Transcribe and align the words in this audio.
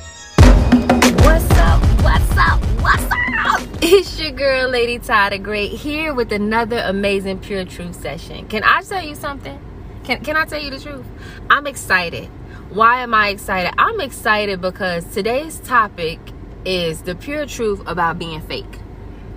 What's 1.24 1.50
up? 1.52 1.82
What's 2.02 2.36
up? 2.36 2.60
What's 2.82 3.04
up? 3.04 3.68
It's 3.82 4.20
your 4.20 4.32
girl, 4.32 4.68
Lady 4.68 4.98
Ty 4.98 5.30
the 5.30 5.38
Great, 5.38 5.70
here 5.72 6.12
with 6.12 6.30
another 6.30 6.82
amazing 6.84 7.38
Pure 7.38 7.64
Truth 7.64 7.94
session. 7.94 8.48
Can 8.48 8.64
I 8.64 8.82
tell 8.82 9.02
you 9.02 9.14
something? 9.14 9.58
Can, 10.04 10.22
can 10.22 10.36
I 10.36 10.44
tell 10.44 10.60
you 10.60 10.68
the 10.68 10.78
truth? 10.78 11.06
I'm 11.48 11.66
excited. 11.66 12.26
Why 12.68 13.00
am 13.00 13.14
I 13.14 13.28
excited? 13.28 13.72
I'm 13.78 13.98
excited 14.02 14.60
because 14.60 15.06
today's 15.06 15.58
topic 15.60 16.20
is 16.64 17.02
the 17.02 17.14
pure 17.14 17.46
truth 17.46 17.82
about 17.86 18.18
being 18.18 18.40
fake. 18.40 18.80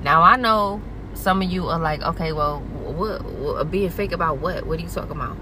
Now, 0.03 0.21
I 0.23 0.35
know 0.35 0.81
some 1.13 1.41
of 1.41 1.51
you 1.51 1.67
are 1.67 1.79
like, 1.79 2.01
okay, 2.01 2.33
well, 2.33 2.59
what, 2.59 3.23
what 3.23 3.71
being 3.71 3.89
fake 3.89 4.11
about 4.11 4.39
what? 4.39 4.65
What 4.65 4.79
are 4.79 4.83
you 4.83 4.89
talking 4.89 5.11
about? 5.11 5.37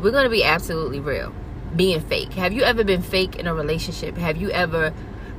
We're 0.00 0.22
to 0.22 0.28
be 0.28 0.44
absolutely 0.44 1.00
real. 1.00 1.32
Being 1.74 2.00
fake. 2.00 2.32
Have 2.34 2.52
you 2.52 2.62
ever 2.62 2.84
been 2.84 3.02
fake 3.02 3.36
in 3.36 3.46
a 3.46 3.54
relationship? 3.54 4.16
Have 4.16 4.36
you 4.36 4.50
ever 4.50 4.92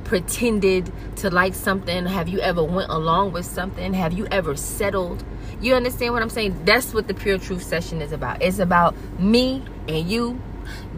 pretended 0.04 0.92
to 1.16 1.30
like 1.30 1.54
something? 1.54 2.06
Have 2.06 2.28
you 2.28 2.40
ever 2.40 2.62
went 2.62 2.90
along 2.90 3.32
with 3.32 3.44
something? 3.44 3.94
Have 3.94 4.12
you 4.12 4.26
ever 4.30 4.56
settled? 4.56 5.24
You 5.60 5.74
understand 5.74 6.12
what 6.14 6.22
I'm 6.22 6.30
saying? 6.30 6.64
That's 6.64 6.94
what 6.94 7.08
the 7.08 7.14
pure 7.14 7.38
truth 7.38 7.62
session 7.62 8.00
is 8.00 8.12
about. 8.12 8.42
It's 8.42 8.58
about 8.58 8.94
me 9.18 9.62
and 9.88 10.08
you, 10.08 10.40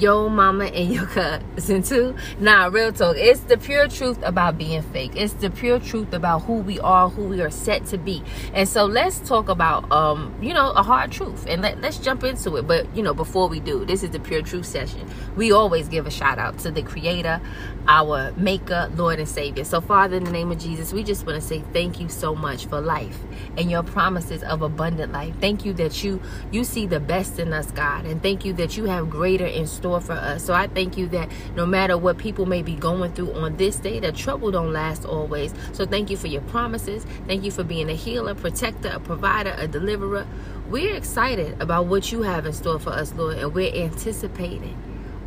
your 0.00 0.30
mama 0.30 0.66
and 0.66 0.92
your 0.92 1.06
cousin 1.06 1.82
too. 1.82 2.14
Nah, 2.38 2.66
real 2.66 2.92
talk. 2.92 3.16
It's 3.16 3.40
the 3.40 3.58
pure 3.58 3.88
truth 3.88 4.18
about 4.22 4.58
being 4.58 4.82
fake. 4.82 5.12
It's 5.14 5.32
the 5.34 5.50
pure 5.50 5.78
truth 5.78 6.12
about 6.12 6.42
who 6.42 6.54
we 6.54 6.78
are, 6.80 7.08
who 7.08 7.24
we 7.24 7.40
are 7.40 7.50
set 7.50 7.86
to 7.86 7.98
be. 7.98 8.22
And 8.54 8.68
so 8.68 8.84
let's 8.84 9.20
talk 9.20 9.48
about 9.48 9.90
um, 9.90 10.34
you 10.40 10.54
know, 10.54 10.70
a 10.72 10.82
hard 10.82 11.12
truth. 11.12 11.46
And 11.48 11.62
let, 11.62 11.80
let's 11.80 11.98
jump 11.98 12.24
into 12.24 12.56
it. 12.56 12.66
But 12.66 12.94
you 12.96 13.02
know, 13.02 13.14
before 13.14 13.48
we 13.48 13.60
do, 13.60 13.84
this 13.84 14.02
is 14.02 14.10
the 14.10 14.20
pure 14.20 14.42
truth 14.42 14.66
session. 14.66 15.08
We 15.36 15.52
always 15.52 15.88
give 15.88 16.06
a 16.06 16.10
shout 16.10 16.38
out 16.38 16.58
to 16.60 16.70
the 16.70 16.82
creator, 16.82 17.40
our 17.86 18.32
maker, 18.32 18.90
Lord 18.94 19.18
and 19.18 19.28
Savior. 19.28 19.64
So 19.64 19.80
Father, 19.80 20.16
in 20.16 20.24
the 20.24 20.32
name 20.32 20.50
of 20.50 20.58
Jesus, 20.58 20.92
we 20.92 21.02
just 21.02 21.26
want 21.26 21.40
to 21.40 21.46
say 21.46 21.62
thank 21.72 22.00
you 22.00 22.08
so 22.08 22.34
much 22.34 22.66
for 22.66 22.80
life 22.80 23.18
and 23.56 23.70
your 23.70 23.82
promises 23.82 24.42
of 24.42 24.62
abundant 24.62 25.12
life. 25.12 25.34
Thank 25.40 25.64
you 25.64 25.72
that 25.74 26.04
you 26.04 26.20
you 26.52 26.64
see 26.64 26.86
the 26.86 27.00
best 27.00 27.38
in 27.38 27.52
us, 27.52 27.70
God. 27.70 28.06
And 28.06 28.22
thank 28.22 28.44
you 28.44 28.52
that 28.54 28.76
you 28.76 28.84
have 28.84 29.10
greater 29.10 29.46
in 29.46 29.66
store 29.66 29.87
for 30.00 30.12
us. 30.12 30.44
So 30.44 30.54
I 30.54 30.66
thank 30.66 30.96
you 30.96 31.06
that 31.08 31.30
no 31.54 31.66
matter 31.66 31.96
what 31.96 32.18
people 32.18 32.46
may 32.46 32.62
be 32.62 32.74
going 32.74 33.12
through 33.12 33.32
on 33.32 33.56
this 33.56 33.76
day, 33.76 34.00
that 34.00 34.14
trouble 34.14 34.50
don't 34.50 34.72
last 34.72 35.04
always. 35.04 35.54
So 35.72 35.86
thank 35.86 36.10
you 36.10 36.16
for 36.16 36.26
your 36.26 36.42
promises. 36.42 37.04
Thank 37.26 37.44
you 37.44 37.50
for 37.50 37.64
being 37.64 37.88
a 37.90 37.94
healer, 37.94 38.34
protector, 38.34 38.88
a 38.88 39.00
provider, 39.00 39.54
a 39.56 39.66
deliverer. 39.66 40.26
We're 40.68 40.94
excited 40.94 41.60
about 41.60 41.86
what 41.86 42.12
you 42.12 42.22
have 42.22 42.46
in 42.46 42.52
store 42.52 42.78
for 42.78 42.90
us, 42.90 43.12
Lord, 43.14 43.38
and 43.38 43.54
we're 43.54 43.74
anticipating, 43.74 44.76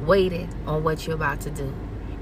waiting 0.05 0.53
on 0.67 0.83
what 0.83 1.05
you're 1.05 1.15
about 1.15 1.41
to 1.41 1.49
do. 1.49 1.73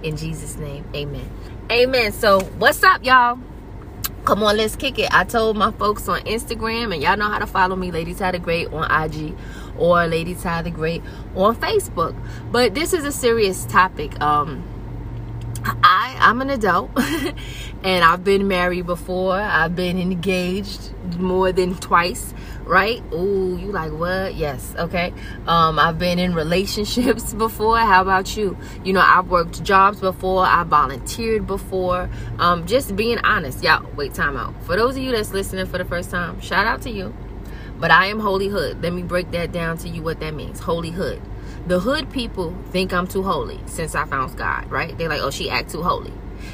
In 0.03 0.15
Jesus' 0.15 0.55
name, 0.55 0.85
amen. 0.95 1.29
Amen. 1.69 2.13
So, 2.13 2.39
what's 2.39 2.81
up, 2.83 3.03
y'all? 3.03 3.37
Come 4.25 4.43
on, 4.43 4.57
let's 4.57 4.75
kick 4.75 4.99
it. 4.99 5.09
I 5.11 5.23
told 5.23 5.57
my 5.57 5.71
folks 5.71 6.07
on 6.07 6.21
Instagram, 6.21 6.93
and 6.93 7.01
y'all 7.01 7.17
know 7.17 7.29
how 7.29 7.39
to 7.39 7.47
follow 7.47 7.75
me, 7.75 7.91
Lady 7.91 8.13
Ty 8.13 8.31
the 8.31 8.39
Great 8.39 8.71
on 8.71 8.89
IG 8.89 9.35
or 9.79 10.05
Lady 10.07 10.35
Ty 10.35 10.63
the 10.63 10.71
Great 10.71 11.01
on 11.35 11.55
Facebook. 11.55 12.15
But 12.51 12.75
this 12.75 12.93
is 12.93 13.05
a 13.05 13.11
serious 13.11 13.65
topic. 13.65 14.19
Um, 14.21 14.63
I 15.63 16.15
I'm 16.19 16.41
an 16.41 16.49
adult, 16.49 16.91
and 17.83 18.03
I've 18.03 18.23
been 18.23 18.47
married 18.47 18.85
before. 18.85 19.35
I've 19.35 19.75
been 19.75 19.99
engaged 19.99 20.93
more 21.17 21.51
than 21.51 21.75
twice. 21.75 22.33
Right? 22.63 23.01
Ooh, 23.11 23.57
you 23.57 23.71
like 23.71 23.91
what? 23.91 24.35
Yes. 24.35 24.75
Okay. 24.77 25.11
Um, 25.47 25.79
I've 25.79 25.97
been 25.97 26.19
in 26.19 26.35
relationships 26.35 27.33
before. 27.45 27.79
How 27.79 28.03
about 28.03 28.37
you? 28.37 28.55
You 28.83 28.93
know, 28.93 29.03
I've 29.03 29.27
worked 29.27 29.63
jobs 29.63 29.99
before. 30.01 30.45
I 30.45 30.63
volunteered 30.65 31.47
before. 31.47 32.07
Um, 32.37 32.67
just 32.67 32.95
being 32.95 33.17
honest. 33.23 33.63
Y'all, 33.63 33.89
wait, 33.95 34.13
time 34.13 34.37
out. 34.37 34.53
For 34.65 34.75
those 34.75 34.95
of 34.97 35.01
you 35.01 35.11
that's 35.11 35.31
listening 35.33 35.65
for 35.65 35.79
the 35.79 35.85
first 35.85 36.11
time, 36.11 36.39
shout 36.41 36.67
out 36.67 36.83
to 36.83 36.91
you. 36.91 37.11
But 37.79 37.91
I 37.91 38.07
am 38.07 38.19
holy 38.19 38.47
hood. 38.49 38.83
Let 38.83 38.93
me 38.93 39.03
break 39.03 39.31
that 39.31 39.51
down 39.51 39.77
to 39.79 39.89
you 39.89 40.01
what 40.01 40.19
that 40.19 40.33
means. 40.33 40.59
Holy 40.59 40.91
hood. 40.91 41.21
The 41.67 41.79
hood 41.79 42.11
people 42.11 42.55
think 42.71 42.93
I'm 42.93 43.07
too 43.07 43.23
holy 43.23 43.59
since 43.65 43.95
I 43.95 44.05
found 44.05 44.37
God, 44.37 44.69
right? 44.69 44.97
They're 44.97 45.09
like, 45.09 45.21
oh, 45.21 45.31
she 45.31 45.49
act 45.49 45.71
too 45.71 45.83
holy. 45.83 46.13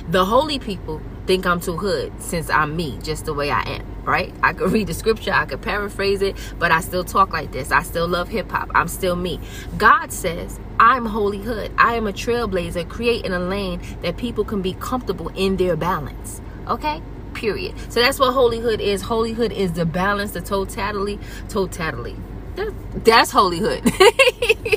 The 0.09 0.25
holy 0.25 0.59
people 0.59 1.02
think 1.25 1.46
I'm 1.46 1.59
too 1.59 1.78
hood 1.78 2.14
since 2.22 2.50
I'm 2.50 2.75
me, 2.75 3.00
just 3.02 3.25
the 3.25 3.34
way 3.34 3.50
I 3.50 3.62
am, 3.62 4.03
right? 4.03 4.34
I 4.44 4.53
could 4.53 4.72
read 4.74 4.88
the 4.88 4.94
scripture, 4.94 5.31
I 5.31 5.46
could 5.46 5.62
paraphrase 5.62 6.22
it, 6.22 6.35
but 6.59 6.72
I 6.72 6.81
still 6.81 7.03
talk 7.03 7.34
like 7.34 7.52
this. 7.52 7.72
I 7.72 7.81
still 7.84 8.08
love 8.08 8.30
hip 8.30 8.52
hop. 8.52 8.69
I'm 8.75 8.88
still 8.88 9.16
me. 9.16 9.40
God 9.78 10.12
says, 10.12 10.59
I'm 10.80 11.06
holy 11.06 11.40
hood. 11.40 11.72
I 11.78 11.96
am 11.96 12.08
a 12.08 12.14
trailblazer, 12.14 12.88
creating 12.90 13.31
a 13.31 13.40
lane 13.40 13.81
that 14.02 14.18
people 14.18 14.44
can 14.44 14.62
be 14.62 14.74
comfortable 14.74 15.30
in 15.30 15.58
their 15.58 15.75
balance. 15.75 16.41
Okay? 16.68 17.02
Period. 17.35 17.75
So 17.91 18.01
that's 18.01 18.18
what 18.19 18.34
holyhood 18.34 18.79
is. 18.79 19.03
Holyhood 19.03 19.51
is 19.51 19.73
the 19.73 19.85
balance, 19.85 20.31
the 20.31 20.41
totality, 20.41 21.19
totality. 21.50 22.16
That's, 22.56 22.72
that's 23.03 23.31
holyhood. 23.31 23.84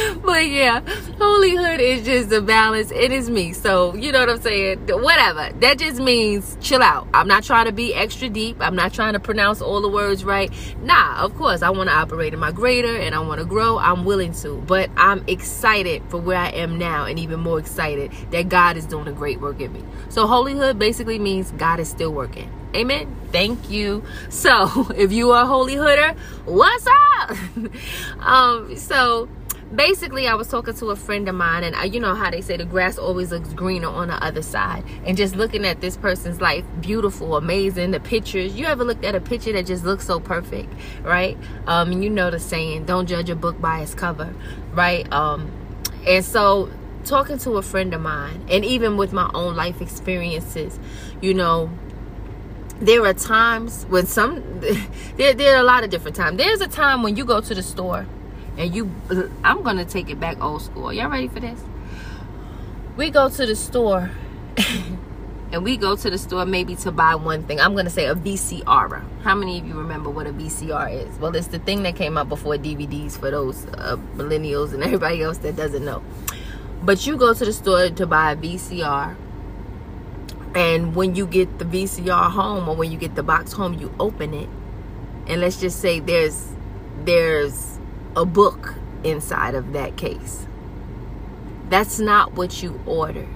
but 0.22 0.46
yeah, 0.46 0.80
holyhood 1.18 1.80
is 1.80 2.04
just 2.04 2.30
the 2.30 2.40
balance. 2.40 2.90
It 2.90 3.12
is 3.12 3.28
me. 3.28 3.52
So 3.52 3.94
you 3.94 4.12
know 4.12 4.20
what 4.20 4.30
I'm 4.30 4.40
saying? 4.40 4.86
Whatever. 4.88 5.50
That 5.60 5.78
just 5.78 6.00
means 6.00 6.56
chill 6.60 6.82
out. 6.82 7.08
I'm 7.12 7.28
not 7.28 7.42
trying 7.42 7.66
to 7.66 7.72
be 7.72 7.94
extra 7.94 8.28
deep. 8.28 8.56
I'm 8.60 8.76
not 8.76 8.92
trying 8.92 9.14
to 9.14 9.20
pronounce 9.20 9.60
all 9.60 9.80
the 9.80 9.88
words 9.88 10.24
right. 10.24 10.50
Nah, 10.82 11.22
of 11.22 11.34
course 11.36 11.62
I 11.62 11.70
want 11.70 11.88
to 11.90 11.94
operate 11.94 12.32
in 12.32 12.40
my 12.40 12.52
greater 12.52 12.96
and 12.96 13.14
I 13.14 13.20
want 13.20 13.40
to 13.40 13.46
grow. 13.46 13.78
I'm 13.78 14.04
willing 14.04 14.32
to. 14.34 14.56
But 14.66 14.90
I'm 14.96 15.24
excited 15.26 16.02
for 16.08 16.18
where 16.18 16.38
I 16.38 16.48
am 16.50 16.78
now 16.78 17.04
and 17.04 17.18
even 17.18 17.40
more 17.40 17.58
excited 17.58 18.12
that 18.30 18.48
God 18.48 18.76
is 18.76 18.86
doing 18.86 19.08
a 19.08 19.12
great 19.12 19.40
work 19.40 19.60
in 19.60 19.72
me. 19.72 19.84
So 20.08 20.26
holyhood 20.26 20.78
basically 20.78 21.18
means 21.18 21.50
God 21.52 21.80
is 21.80 21.88
still 21.88 22.12
working. 22.12 22.50
Amen. 22.74 23.14
Thank 23.32 23.70
you. 23.70 24.04
So, 24.28 24.86
if 24.96 25.12
you 25.12 25.32
are 25.32 25.42
a 25.42 25.46
holy 25.46 25.74
hooder, 25.74 26.16
what's 26.44 26.86
up? 26.86 27.36
um, 28.20 28.76
so 28.76 29.28
basically 29.74 30.26
I 30.26 30.34
was 30.34 30.48
talking 30.48 30.74
to 30.74 30.86
a 30.86 30.96
friend 30.96 31.28
of 31.28 31.34
mine 31.34 31.64
and 31.64 31.76
I, 31.76 31.84
you 31.84 32.00
know 32.00 32.14
how 32.14 32.30
they 32.30 32.40
say 32.40 32.56
the 32.56 32.64
grass 32.64 32.98
always 32.98 33.30
looks 33.30 33.52
greener 33.52 33.88
on 33.88 34.08
the 34.08 34.22
other 34.22 34.42
side. 34.42 34.84
And 35.04 35.16
just 35.16 35.36
looking 35.36 35.64
at 35.64 35.80
this 35.80 35.96
person's 35.96 36.40
life 36.40 36.64
beautiful 36.80 37.36
amazing 37.36 37.92
the 37.92 38.00
pictures. 38.00 38.54
You 38.54 38.66
ever 38.66 38.84
looked 38.84 39.04
at 39.04 39.14
a 39.14 39.20
picture 39.20 39.52
that 39.52 39.66
just 39.66 39.84
looks 39.84 40.06
so 40.06 40.20
perfect 40.20 40.72
right? 41.02 41.36
Um 41.66 42.02
you 42.02 42.10
know 42.10 42.30
the 42.30 42.40
saying 42.40 42.86
don't 42.86 43.06
judge 43.06 43.30
a 43.30 43.36
book 43.36 43.60
by 43.60 43.80
its 43.80 43.94
cover 43.94 44.34
right? 44.72 45.10
Um 45.12 45.50
and 46.06 46.24
so 46.24 46.70
talking 47.04 47.38
to 47.38 47.52
a 47.52 47.62
friend 47.62 47.94
of 47.94 48.00
mine 48.00 48.44
and 48.50 48.64
even 48.64 48.96
with 48.96 49.12
my 49.12 49.30
own 49.32 49.56
life 49.56 49.80
experiences 49.80 50.78
you 51.22 51.32
know 51.32 51.70
there 52.80 53.04
are 53.04 53.14
times 53.14 53.84
when 53.88 54.06
some 54.06 54.42
there, 55.16 55.34
there 55.34 55.56
are 55.56 55.60
a 55.60 55.64
lot 55.64 55.84
of 55.84 55.90
different 55.90 56.16
times. 56.16 56.38
There's 56.38 56.60
a 56.60 56.68
time 56.68 57.02
when 57.02 57.16
you 57.16 57.24
go 57.24 57.40
to 57.40 57.54
the 57.54 57.62
store 57.62 58.06
and 58.60 58.74
you 58.74 58.90
i'm 59.42 59.62
gonna 59.62 59.86
take 59.86 60.10
it 60.10 60.20
back 60.20 60.40
old 60.42 60.60
school. 60.60 60.92
Y'all 60.92 61.08
ready 61.08 61.28
for 61.28 61.40
this? 61.40 61.58
We 62.96 63.08
go 63.08 63.30
to 63.30 63.46
the 63.46 63.56
store 63.56 64.10
and 65.52 65.64
we 65.64 65.78
go 65.78 65.96
to 65.96 66.10
the 66.10 66.18
store 66.18 66.44
maybe 66.44 66.76
to 66.76 66.92
buy 66.92 67.14
one 67.14 67.44
thing. 67.44 67.58
I'm 67.58 67.74
gonna 67.74 67.90
say 67.90 68.04
a 68.04 68.14
vcr 68.14 69.02
how 69.22 69.34
many 69.34 69.60
of 69.60 69.66
you 69.66 69.74
remember 69.74 70.10
what 70.10 70.26
a 70.26 70.32
vcr 70.32 70.92
is? 70.92 71.18
Well 71.18 71.34
it's 71.34 71.46
the 71.46 71.58
thing 71.58 71.84
that 71.84 71.96
came 71.96 72.18
out 72.18 72.28
before 72.28 72.56
dvds 72.56 73.18
for 73.18 73.30
those 73.30 73.64
uh, 73.66 73.96
millennials 74.16 74.74
and 74.74 74.84
everybody 74.88 75.22
else 75.22 75.38
that 75.38 75.56
doesn't 75.56 75.84
know. 75.84 76.02
But 76.82 77.06
you 77.06 77.16
go 77.16 77.32
to 77.32 77.44
the 77.44 77.54
store 77.54 77.88
to 77.88 78.06
buy 78.06 78.32
a 78.32 78.36
vcr 78.36 79.16
and 80.54 80.94
when 80.94 81.14
you 81.14 81.26
get 81.26 81.58
the 81.58 81.64
vcr 81.64 82.30
home 82.30 82.68
or 82.68 82.76
when 82.76 82.92
you 82.92 82.98
get 82.98 83.14
the 83.14 83.22
box 83.22 83.52
home 83.52 83.72
you 83.72 83.90
open 83.98 84.34
it. 84.34 84.50
And 85.28 85.40
let's 85.40 85.58
just 85.58 85.80
say 85.80 86.00
there's 86.00 86.48
there's 87.04 87.79
a 88.16 88.24
book 88.24 88.74
inside 89.04 89.54
of 89.54 89.72
that 89.72 89.96
case. 89.96 90.46
That's 91.68 92.00
not 92.00 92.32
what 92.32 92.62
you 92.62 92.80
ordered. 92.86 93.28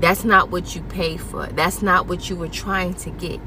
That's 0.00 0.24
not 0.24 0.50
what 0.50 0.74
you 0.74 0.82
paid 0.82 1.20
for. 1.20 1.46
That's 1.46 1.82
not 1.82 2.06
what 2.06 2.30
you 2.30 2.36
were 2.36 2.48
trying 2.48 2.94
to 2.94 3.10
get. 3.10 3.40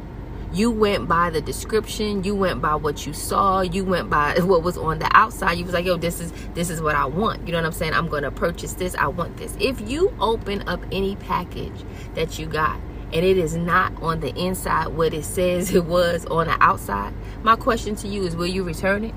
You 0.54 0.70
went 0.70 1.08
by 1.08 1.30
the 1.30 1.40
description, 1.40 2.26
you 2.26 2.36
went 2.36 2.62
by 2.62 2.76
what 2.76 3.08
you 3.08 3.14
saw, 3.14 3.62
you 3.62 3.86
went 3.86 4.10
by 4.10 4.38
what 4.42 4.64
was 4.64 4.78
on 4.78 5.00
the 5.00 5.10
outside. 5.16 5.54
You 5.54 5.64
was 5.64 5.74
like, 5.74 5.86
yo, 5.86 5.96
this 5.96 6.20
is 6.20 6.34
this 6.54 6.70
is 6.70 6.82
what 6.82 6.96
I 6.96 7.06
want. 7.06 7.48
You 7.48 7.54
know 7.54 7.60
what 7.60 7.66
I'm 7.66 7.72
saying? 7.72 7.94
I'm 7.94 8.10
gonna 8.10 8.32
purchase 8.32 8.74
this, 8.74 8.94
I 8.96 9.08
want 9.08 9.38
this. 9.38 9.56
If 9.60 9.90
you 9.90 10.14
open 10.20 10.68
up 10.68 10.82
any 10.92 11.16
package 11.16 11.86
that 12.16 12.38
you 12.38 12.48
got 12.48 12.80
and 13.14 13.26
it 13.26 13.38
is 13.38 13.56
not 13.56 13.94
on 14.02 14.20
the 14.20 14.36
inside 14.36 14.88
what 14.88 15.14
it 15.14 15.24
says 15.24 15.72
it 15.76 15.86
was 15.86 16.26
on 16.26 16.48
the 16.48 16.58
outside, 16.62 17.14
my 17.44 17.56
question 17.56 17.96
to 17.96 18.10
you 18.10 18.26
is 18.26 18.36
will 18.36 18.46
you 18.46 18.64
return 18.64 19.06
it? 19.06 19.16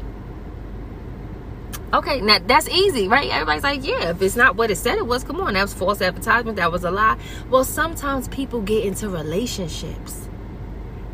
Okay, 1.94 2.20
now 2.20 2.40
that's 2.44 2.68
easy, 2.68 3.06
right? 3.06 3.30
Everybody's 3.30 3.62
like, 3.62 3.86
yeah, 3.86 4.10
if 4.10 4.20
it's 4.20 4.34
not 4.34 4.56
what 4.56 4.68
it 4.68 4.76
said 4.76 4.98
it 4.98 5.06
was, 5.06 5.22
come 5.22 5.40
on, 5.40 5.54
that 5.54 5.62
was 5.62 5.72
false 5.72 6.02
advertisement, 6.02 6.56
that 6.56 6.72
was 6.72 6.82
a 6.82 6.90
lie. 6.90 7.16
Well, 7.48 7.62
sometimes 7.62 8.26
people 8.26 8.60
get 8.60 8.84
into 8.84 9.08
relationships 9.08 10.28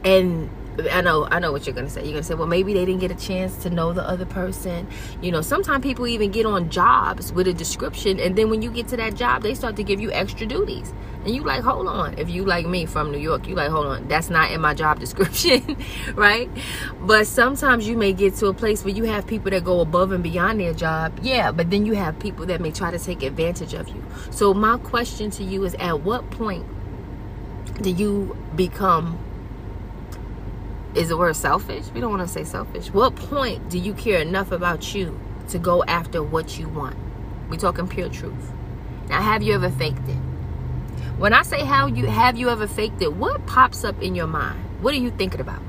and 0.04 0.48
I 0.88 1.00
know, 1.00 1.26
I 1.30 1.38
know 1.38 1.52
what 1.52 1.66
you're 1.66 1.74
gonna 1.74 1.90
say. 1.90 2.02
You're 2.02 2.12
gonna 2.12 2.22
say, 2.22 2.34
well, 2.34 2.46
maybe 2.46 2.72
they 2.72 2.84
didn't 2.84 3.00
get 3.00 3.10
a 3.10 3.14
chance 3.16 3.56
to 3.62 3.70
know 3.70 3.92
the 3.92 4.06
other 4.06 4.26
person. 4.26 4.86
You 5.20 5.32
know, 5.32 5.40
sometimes 5.40 5.82
people 5.82 6.06
even 6.06 6.30
get 6.30 6.46
on 6.46 6.70
jobs 6.70 7.32
with 7.32 7.46
a 7.48 7.52
description, 7.52 8.20
and 8.20 8.36
then 8.36 8.50
when 8.50 8.62
you 8.62 8.70
get 8.70 8.88
to 8.88 8.96
that 8.96 9.14
job, 9.14 9.42
they 9.42 9.54
start 9.54 9.76
to 9.76 9.82
give 9.82 10.00
you 10.00 10.10
extra 10.12 10.46
duties, 10.46 10.92
and 11.24 11.34
you 11.34 11.42
like, 11.42 11.62
hold 11.62 11.86
on. 11.86 12.18
If 12.18 12.30
you 12.30 12.44
like 12.44 12.66
me 12.66 12.86
from 12.86 13.10
New 13.10 13.18
York, 13.18 13.46
you 13.46 13.54
like, 13.54 13.70
hold 13.70 13.86
on, 13.86 14.08
that's 14.08 14.30
not 14.30 14.50
in 14.52 14.60
my 14.60 14.74
job 14.74 14.98
description, 15.00 15.76
right? 16.14 16.50
But 17.00 17.26
sometimes 17.26 17.86
you 17.86 17.96
may 17.96 18.12
get 18.12 18.34
to 18.36 18.46
a 18.46 18.54
place 18.54 18.84
where 18.84 18.94
you 18.94 19.04
have 19.04 19.26
people 19.26 19.50
that 19.50 19.64
go 19.64 19.80
above 19.80 20.12
and 20.12 20.22
beyond 20.22 20.60
their 20.60 20.74
job, 20.74 21.18
yeah. 21.22 21.52
But 21.52 21.70
then 21.70 21.86
you 21.86 21.94
have 21.94 22.18
people 22.18 22.46
that 22.46 22.60
may 22.60 22.70
try 22.70 22.90
to 22.90 22.98
take 22.98 23.22
advantage 23.22 23.74
of 23.74 23.88
you. 23.88 24.04
So 24.30 24.54
my 24.54 24.78
question 24.78 25.30
to 25.32 25.44
you 25.44 25.64
is, 25.64 25.74
at 25.74 26.00
what 26.00 26.30
point 26.30 26.66
do 27.82 27.90
you 27.90 28.36
become 28.56 29.18
is 30.94 31.08
the 31.08 31.16
word 31.16 31.36
selfish? 31.36 31.86
We 31.94 32.00
don't 32.00 32.10
want 32.10 32.22
to 32.22 32.28
say 32.28 32.44
selfish. 32.44 32.88
What 32.92 33.16
point 33.16 33.68
do 33.68 33.78
you 33.78 33.94
care 33.94 34.20
enough 34.20 34.52
about 34.52 34.94
you 34.94 35.18
to 35.48 35.58
go 35.58 35.84
after 35.84 36.22
what 36.22 36.58
you 36.58 36.68
want? 36.68 36.96
We 37.48 37.56
talking 37.56 37.88
pure 37.88 38.08
truth. 38.08 38.52
Now, 39.08 39.22
have 39.22 39.42
you 39.42 39.54
ever 39.54 39.70
faked 39.70 40.08
it? 40.08 40.16
When 41.18 41.32
I 41.32 41.42
say 41.42 41.64
how 41.64 41.86
you 41.86 42.06
have 42.06 42.36
you 42.38 42.48
ever 42.48 42.66
faked 42.66 43.02
it, 43.02 43.12
what 43.12 43.46
pops 43.46 43.84
up 43.84 44.00
in 44.00 44.14
your 44.14 44.26
mind? 44.26 44.58
What 44.80 44.94
are 44.94 44.98
you 44.98 45.10
thinking 45.10 45.40
about? 45.40 45.60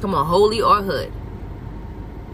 Come 0.00 0.14
on, 0.14 0.26
holy 0.26 0.60
or 0.60 0.82
hood. 0.82 1.12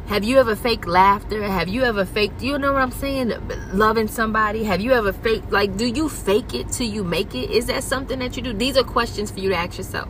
Have 0.07 0.25
you 0.25 0.39
ever 0.39 0.55
faked 0.55 0.87
laughter? 0.87 1.43
Have 1.43 1.69
you 1.69 1.83
ever 1.83 2.05
faked, 2.05 2.43
you 2.43 2.59
know 2.59 2.73
what 2.73 2.83
I'm 2.83 2.91
saying? 2.91 3.33
Loving 3.73 4.09
somebody? 4.09 4.65
Have 4.65 4.81
you 4.81 4.93
ever 4.93 5.13
faked, 5.13 5.51
like, 5.51 5.77
do 5.77 5.87
you 5.87 6.09
fake 6.09 6.55
it 6.55 6.71
till 6.71 6.89
you 6.89 7.03
make 7.03 7.35
it? 7.35 7.51
Is 7.51 7.67
that 7.67 7.83
something 7.83 8.19
that 8.19 8.37
you 8.37 8.43
do? 8.43 8.53
These 8.53 8.77
are 8.77 8.85
questions 8.85 9.31
for 9.31 9.41
you 9.41 9.49
to 9.49 9.57
ask 9.57 9.79
yourself. 9.79 10.09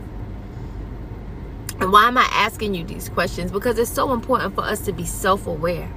Why 1.91 2.07
am 2.07 2.17
I 2.17 2.29
asking 2.33 2.75
you 2.75 2.85
these 2.85 3.09
questions? 3.09 3.51
Because 3.51 3.79
it's 3.79 3.91
so 3.91 4.13
important 4.13 4.55
for 4.55 4.63
us 4.63 4.81
to 4.83 4.93
be 4.93 5.05
self 5.05 5.47
aware. 5.47 5.91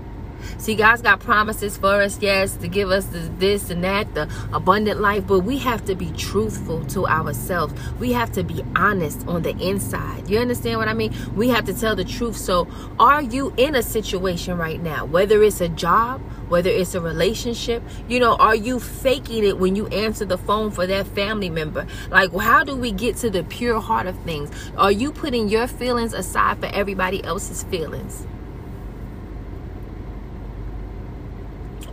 See, 0.58 0.76
God's 0.76 1.02
got 1.02 1.20
promises 1.20 1.78
for 1.78 2.02
us, 2.02 2.20
yes, 2.22 2.56
to 2.58 2.68
give 2.68 2.92
us 2.92 3.06
this, 3.06 3.30
this 3.38 3.70
and 3.70 3.84
that, 3.84 4.14
the 4.14 4.30
abundant 4.54 5.00
life, 5.00 5.28
but 5.28 5.40
we 5.40 5.58
have 5.60 5.86
to 5.86 5.96
be 5.96 6.12
truthful 6.12 6.86
to 6.88 7.08
ourselves. 7.08 7.74
We 8.00 8.12
have 8.14 8.32
to 8.34 8.44
be 8.44 8.64
honest 8.76 9.28
on 9.28 9.44
the 9.44 9.56
inside. 9.58 10.30
You 10.30 10.40
understand 10.40 10.80
what 10.80 10.88
I 10.88 10.94
mean? 10.94 11.14
We 11.36 11.50
have 11.50 11.66
to 11.66 11.74
tell 11.74 11.96
the 11.96 12.04
truth. 12.04 12.38
So, 12.38 12.68
are 13.00 13.22
you 13.22 13.54
in 13.58 13.76
a 13.76 13.84
situation 13.84 14.58
right 14.58 14.82
now, 14.82 15.06
whether 15.06 15.42
it's 15.44 15.62
a 15.62 15.70
job, 15.70 16.22
whether 16.50 16.70
it's 16.70 16.96
a 16.96 17.02
relationship, 17.02 17.84
you 18.08 18.20
know, 18.20 18.36
are 18.36 18.56
you 18.56 18.80
faking 18.80 19.44
it 19.44 19.58
when 19.58 19.76
you 19.76 19.88
answer 19.88 20.26
the 20.26 20.38
phone 20.38 20.72
for 20.72 20.86
that 20.88 21.08
family 21.08 21.50
member? 21.50 21.86
Like, 22.10 22.34
how 22.34 22.64
do 22.64 22.76
we 22.76 22.92
get 22.92 23.18
to 23.18 23.30
the 23.30 23.44
pure 23.44 23.80
heart 23.80 24.08
of 24.08 24.18
things? 24.20 24.52
Are 24.78 24.92
you 24.92 25.12
putting 25.12 25.50
your 25.50 25.68
feelings 25.68 26.14
aside 26.14 26.60
for 26.60 26.68
everybody 26.68 27.24
else's 27.24 27.64
feelings? 27.64 28.26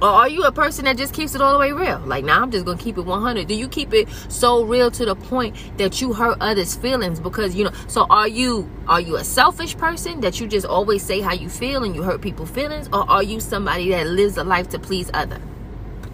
Or 0.03 0.09
are 0.09 0.29
you 0.29 0.43
a 0.43 0.51
person 0.51 0.85
that 0.87 0.97
just 0.97 1.15
keeps 1.15 1.37
it 1.37 1.41
all 1.41 1.53
the 1.53 1.61
way 1.61 1.71
real? 1.71 2.01
Like, 2.01 2.25
now 2.25 2.39
nah, 2.39 2.43
I'm 2.43 2.51
just 2.51 2.65
gonna 2.65 2.77
keep 2.77 2.99
it 2.99 3.03
100. 3.03 3.47
Do 3.47 3.55
you 3.55 3.69
keep 3.69 3.95
it 3.95 4.09
so 4.29 4.65
real 4.65 4.91
to 4.91 5.05
the 5.05 5.15
point 5.15 5.55
that 5.79 6.01
you 6.01 6.13
hurt 6.13 6.39
others' 6.41 6.75
feelings? 6.75 7.21
Because 7.21 7.55
you 7.55 7.63
know, 7.63 7.73
so 7.87 8.07
are 8.11 8.27
you 8.27 8.69
are 8.89 9.01
you 9.01 9.15
a 9.15 9.23
selfish 9.23 9.77
person 9.77 10.21
that 10.23 10.41
you 10.41 10.49
just 10.49 10.67
always 10.67 11.05
say 11.05 11.21
how 11.21 11.33
you 11.33 11.49
feel 11.49 11.85
and 11.85 11.95
you 11.95 12.03
hurt 12.03 12.21
people's 12.21 12.51
feelings, 12.51 12.89
or 12.89 13.09
are 13.09 13.23
you 13.23 13.39
somebody 13.39 13.91
that 13.91 14.09
lives 14.09 14.37
a 14.39 14.43
life 14.43 14.69
to 14.71 14.81
please 14.81 15.09
other 15.15 15.41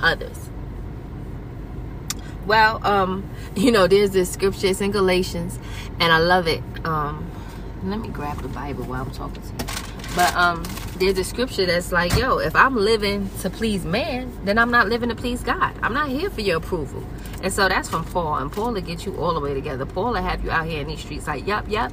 others? 0.01 0.51
Well, 2.47 2.87
um, 2.87 3.31
you 3.57 3.73
know, 3.73 3.87
there's 3.87 4.11
this 4.11 4.31
scripture 4.31 4.67
it's 4.67 4.83
in 4.83 4.91
Galatians, 4.91 5.59
and 5.99 6.13
I 6.13 6.19
love 6.19 6.47
it. 6.47 6.63
Um, 6.85 7.31
let 7.85 8.01
me 8.01 8.09
grab 8.09 8.43
the 8.43 8.49
Bible 8.49 8.85
while 8.85 9.01
I'm 9.01 9.13
talking 9.13 9.41
to 9.41 9.49
you. 9.49 10.15
But 10.15 10.35
um, 10.35 10.63
there's 10.99 11.19
a 11.19 11.25
scripture 11.25 11.67
that's 11.67 11.93
like, 11.93 12.17
yo, 12.17 12.39
if 12.39 12.55
I'm 12.57 12.77
living 12.77 13.31
to 13.41 13.51
please 13.51 13.85
man, 13.85 14.33
then 14.45 14.59
I'm 14.59 14.71
not 14.71 14.89
living 14.89 15.09
to 15.11 15.15
please 15.15 15.43
God. 15.43 15.75
I'm 15.83 15.93
not 15.93 16.09
here 16.09 16.31
for 16.31 16.41
your 16.41 16.57
approval. 16.57 17.05
And 17.43 17.53
so 17.53 17.69
that's 17.69 17.89
from 17.89 18.05
Paul. 18.05 18.35
And 18.37 18.51
Paul 18.51 18.73
will 18.73 18.81
get 18.81 19.07
you 19.07 19.17
all 19.17 19.35
the 19.35 19.41
way 19.41 19.55
together. 19.55 19.87
Paul 19.87 20.13
will 20.13 20.23
have 20.23 20.45
you 20.45 20.51
out 20.51 20.67
here 20.67 20.81
in 20.81 20.89
these 20.89 21.01
streets 21.01 21.29
like, 21.29 21.47
yep, 21.47 21.67
yep. 21.69 21.93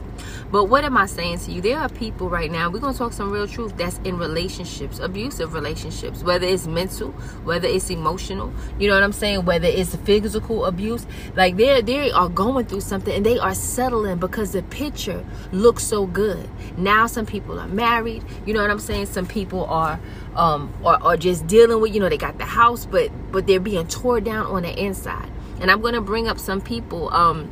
But 0.51 0.65
what 0.65 0.83
am 0.83 0.97
I 0.97 1.05
saying 1.05 1.39
to 1.39 1.51
you? 1.51 1.61
There 1.61 1.77
are 1.77 1.89
people 1.89 2.29
right 2.29 2.51
now, 2.51 2.69
we're 2.69 2.79
going 2.79 2.93
to 2.93 2.97
talk 2.97 3.13
some 3.13 3.31
real 3.31 3.47
truth 3.47 3.77
that's 3.77 3.99
in 3.99 4.17
relationships, 4.17 4.99
abusive 4.99 5.53
relationships, 5.53 6.23
whether 6.23 6.47
it's 6.47 6.65
mental, 6.65 7.11
whether 7.43 7.67
it's 7.67 7.89
emotional, 7.89 8.51
you 8.79 8.87
know 8.87 8.95
what 8.95 9.03
I'm 9.03 9.11
saying? 9.11 9.45
Whether 9.45 9.67
it's 9.67 9.95
physical 9.97 10.65
abuse. 10.65 11.05
Like 11.35 11.57
they 11.57 11.81
they 11.81 12.11
are 12.11 12.29
going 12.29 12.65
through 12.65 12.81
something 12.81 13.13
and 13.13 13.25
they 13.25 13.37
are 13.37 13.53
settling 13.53 14.17
because 14.17 14.51
the 14.53 14.63
picture 14.63 15.23
looks 15.51 15.83
so 15.83 16.07
good. 16.07 16.49
Now 16.77 17.05
some 17.07 17.25
people 17.25 17.59
are 17.59 17.67
married, 17.67 18.23
you 18.45 18.53
know 18.53 18.61
what 18.61 18.71
I'm 18.71 18.79
saying? 18.79 18.94
Some 19.03 19.25
people 19.25 19.65
are 19.65 19.99
um 20.35 20.73
or, 20.81 21.03
or 21.03 21.17
just 21.17 21.45
dealing 21.47 21.81
with, 21.81 21.93
you 21.93 21.99
know, 21.99 22.07
they 22.07 22.17
got 22.17 22.37
the 22.37 22.45
house, 22.45 22.85
but 22.85 23.11
but 23.31 23.47
they're 23.47 23.59
being 23.59 23.85
tore 23.87 24.21
down 24.21 24.45
on 24.45 24.61
the 24.61 24.73
inside. 24.81 25.29
And 25.59 25.69
i'm 25.71 25.81
going 25.81 25.93
to 25.93 26.01
bring 26.01 26.27
up 26.27 26.39
some 26.39 26.61
people 26.61 27.13
um 27.13 27.49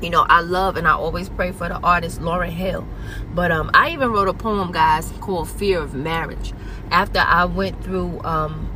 you 0.00 0.08
know 0.08 0.24
i 0.28 0.40
love 0.40 0.76
and 0.76 0.88
i 0.88 0.92
always 0.92 1.28
pray 1.28 1.52
for 1.52 1.68
the 1.68 1.78
artist 1.78 2.20
lauryn 2.20 2.50
hill. 2.50 2.86
But 3.34 3.50
um 3.50 3.70
i 3.74 3.90
even 3.90 4.10
wrote 4.10 4.28
a 4.28 4.34
poem 4.34 4.72
guys 4.72 5.10
called 5.20 5.48
fear 5.48 5.80
of 5.80 5.94
marriage. 5.94 6.52
After 6.90 7.20
i 7.20 7.44
went 7.44 7.82
through 7.82 8.20
um 8.24 8.69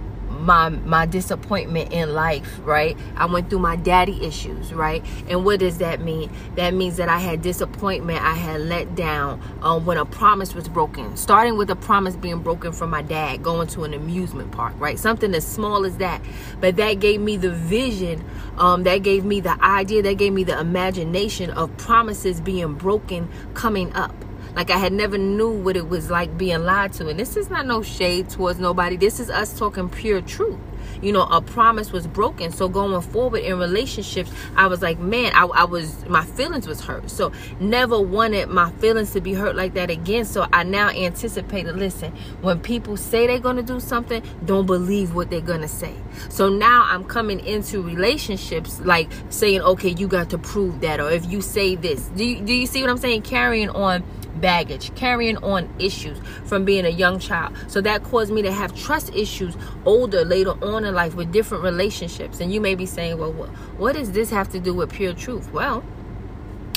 my 0.45 0.69
my 0.69 1.07
disappointment 1.07 1.93
in 1.93 2.13
life 2.13 2.61
right? 2.65 2.97
I 3.17 3.27
went 3.27 3.49
through 3.51 3.61
my 3.61 3.77
daddy 3.77 4.25
issues 4.25 4.73
right? 4.73 5.05
And 5.29 5.45
what 5.45 5.61
does 5.61 5.79
that 5.79 6.01
mean? 6.01 6.31
That 6.57 6.75
means 6.75 6.97
that 6.99 7.09
i 7.09 7.19
had 7.19 7.43
disappointment 7.43 8.23
i 8.23 8.35
had 8.35 8.61
let 8.61 8.95
down 8.95 9.41
um, 9.63 9.87
when 9.87 9.97
a 9.97 10.05
promise 10.05 10.55
was 10.55 10.69
broken. 10.69 11.17
Starting 11.17 11.57
with 11.57 11.71
a 11.71 11.77
promise 11.77 12.15
being 12.17 12.41
broken 12.41 12.73
from 12.73 12.91
my 12.91 13.03
dad 13.03 13.43
going 13.43 13.69
to 13.69 13.85
an 13.85 13.95
amusement 13.95 14.53
park 14.53 14.75
right? 14.79 14.99
Something 14.99 15.35
as 15.35 15.47
small 15.47 15.87
as 15.87 15.97
that. 15.99 16.21
But 16.61 16.77
that 16.77 17.01
gave 17.01 17.21
me 17.21 17.37
the 17.37 17.51
vision 17.51 18.23
um, 18.59 18.83
that 18.85 18.99
gave 18.99 19.25
me 19.25 19.41
the 19.41 19.63
idea 19.65 20.03
that 20.03 20.15
gave 20.15 20.33
me 20.33 20.45
the 20.45 20.59
imagination 20.59 21.51
of 21.51 21.75
promises 21.79 22.41
being 22.41 22.75
broken 22.75 23.29
coming 23.55 23.93
up 23.95 24.15
like 24.55 24.71
I 24.71 24.79
had 24.79 24.93
never 24.93 25.19
knew 25.19 25.51
what 25.51 25.77
it 25.77 25.89
was 25.89 26.11
like 26.11 26.37
being 26.39 26.65
lied 26.65 26.93
to. 26.95 27.09
And 27.09 27.19
this 27.19 27.37
is 27.37 27.51
not 27.51 27.67
no 27.67 27.83
shade 27.83 28.29
towards 28.31 28.59
nobody. 28.59 28.97
This 28.97 29.21
is 29.21 29.31
us 29.31 29.59
talking 29.59 29.89
pure 29.89 30.21
truth. 30.21 30.59
You 31.03 31.13
know, 31.13 31.23
a 31.25 31.43
promise 31.43 31.93
was 31.93 32.07
broken. 32.07 32.51
So 32.53 32.69
going 32.69 33.01
forward 33.03 33.43
in 33.43 33.59
relationships, 33.59 34.31
I 34.57 34.69
was 34.69 34.81
like, 34.81 34.99
man, 34.99 35.33
I, 35.35 35.45
I 35.45 35.65
was 35.65 36.07
my 36.07 36.25
feelings 36.25 36.67
was 36.67 36.81
hurt. 36.81 37.11
So 37.11 37.33
never 37.61 38.01
wanted 38.01 38.49
my 38.49 38.71
feelings 38.73 39.13
to 39.13 39.21
be 39.21 39.35
hurt 39.35 39.57
like 39.57 39.75
that 39.75 39.91
again. 39.91 40.25
So 40.25 40.47
I 40.53 40.63
now 40.63 40.91
anticipated, 40.91 41.77
listen, 41.77 42.13
when 42.41 42.61
people 42.61 42.97
say 42.97 43.27
they're 43.27 43.39
gonna 43.39 43.63
do 43.63 43.81
something, 43.81 44.23
don't 44.45 44.67
believe 44.67 45.15
what 45.15 45.31
they're 45.31 45.41
gonna 45.41 45.69
say. 45.69 45.95
So 46.29 46.49
now 46.49 46.87
I'm 46.89 47.05
coming 47.05 47.41
into 47.41 47.83
relationships 47.83 48.81
like 48.81 49.11
saying, 49.31 49.61
okay, 49.61 49.91
you 49.91 50.07
got 50.07 50.31
to 50.31 50.39
prove 50.39 50.81
that, 50.81 51.01
or 51.01 51.11
if 51.11 51.31
you 51.31 51.41
say 51.41 51.75
this, 51.75 52.05
do 52.17 52.25
you, 52.25 52.41
do 52.41 52.53
you 52.53 52.67
see 52.67 52.81
what 52.81 52.91
I'm 52.91 52.99
saying? 52.99 53.23
Carrying 53.23 53.69
on 53.71 54.05
baggage, 54.41 54.95
carrying 54.95 55.37
on 55.39 55.69
issues 55.79 56.19
from 56.45 56.65
being 56.65 56.85
a 56.85 56.91
young 56.91 57.19
child. 57.19 57.57
So 57.69 57.81
that 57.81 58.03
caused 58.05 58.33
me 58.33 58.43
to 58.43 58.53
have 58.53 58.75
trust 58.75 59.15
issues 59.15 59.57
older, 59.85 60.25
later 60.25 60.53
on 60.65 60.85
in 60.85 60.95
life 60.95 61.15
with 61.15 61.33
different 61.33 61.65
relationships. 61.65 62.41
And 62.41 62.53
you 62.53 62.61
may 62.61 62.75
be 62.75 62.87
saying, 62.87 63.19
well, 63.19 63.33
what, 63.33 63.49
what 63.79 63.95
does 63.95 64.13
this 64.13 64.31
have 64.31 64.49
to 64.51 64.61
do 64.61 64.75
with 64.75 64.93
pure 64.93 65.15
truth? 65.15 65.51
Well, 65.53 65.85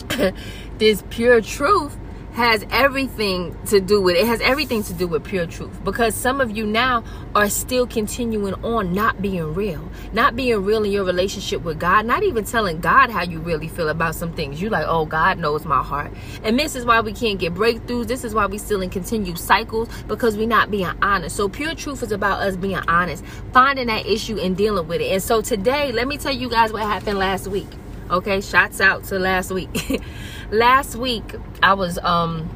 this 0.78 1.04
pure 1.10 1.42
truth 1.42 1.98
has 2.38 2.63
everything 2.70 3.58
to 3.65 3.82
do 3.82 4.00
with 4.00 4.15
it 4.15 4.27
has 4.27 4.39
everything 4.41 4.84
to 4.84 4.94
do 4.94 5.08
with 5.08 5.24
pure 5.24 5.48
truth. 5.48 5.84
Because 5.84 6.13
some 6.13 6.39
of 6.39 6.56
you 6.56 6.67
now 6.67 7.03
are 7.34 7.50
still 7.50 7.88
continuing 7.88 8.53
on 8.63 8.94
not 8.94 9.20
being 9.24 9.56
real 9.56 9.89
not 10.13 10.36
being 10.36 10.63
real 10.63 10.84
in 10.84 10.91
your 10.91 11.03
relationship 11.03 11.63
with 11.63 11.79
god 11.79 12.06
not 12.06 12.22
even 12.22 12.46
telling 12.46 12.79
god 12.79 13.10
how 13.10 13.24
you 13.24 13.39
really 13.39 13.67
feel 13.67 13.89
about 13.89 14.13
some 14.13 14.32
things. 14.34 14.62
You 14.62 14.70
like 14.70 14.86
oh 14.88 15.08
god 15.08 15.39
knows 15.39 15.65
my 15.65 15.82
heart. 15.82 16.12
And 16.44 16.60
this 16.60 16.75
is 16.75 16.86
why 16.86 17.01
we 17.01 17.12
can't 17.12 17.39
get 17.39 17.56
breakthroughs. 17.56 18.06
This 18.06 18.24
is 18.24 18.36
why 18.36 18.46
we 18.46 18.60
still 18.60 18.84
in 18.84 18.91
continued 18.91 19.39
cycles 19.39 19.89
because 20.03 20.38
we're 20.38 20.48
not 20.48 20.70
being 20.70 20.86
honest. 21.01 21.36
So 21.36 21.50
pure 21.50 21.74
truth 21.74 22.03
is 22.03 22.12
about 22.12 22.41
us 22.41 22.56
being 22.56 22.75
honest 22.75 23.25
finding 23.51 23.88
that 23.88 24.06
issue 24.06 24.38
and 24.38 24.56
dealing 24.56 24.88
with 24.88 25.01
it. 25.01 25.12
And 25.12 25.24
so 25.24 25.41
today 25.41 25.91
let 25.91 26.08
me 26.08 26.20
tell 26.20 26.36
you 26.36 26.50
guys 26.50 26.72
what 26.72 26.84
happened 26.84 27.17
last 27.17 27.48
week 27.48 27.67
okay 28.10 28.42
shots 28.42 28.80
out 28.80 29.04
to 29.04 29.20
last 29.20 29.52
week 29.52 30.02
last 30.52 30.96
week 30.96 31.36
I 31.62 31.74
was 31.74 31.98
um 32.00 32.50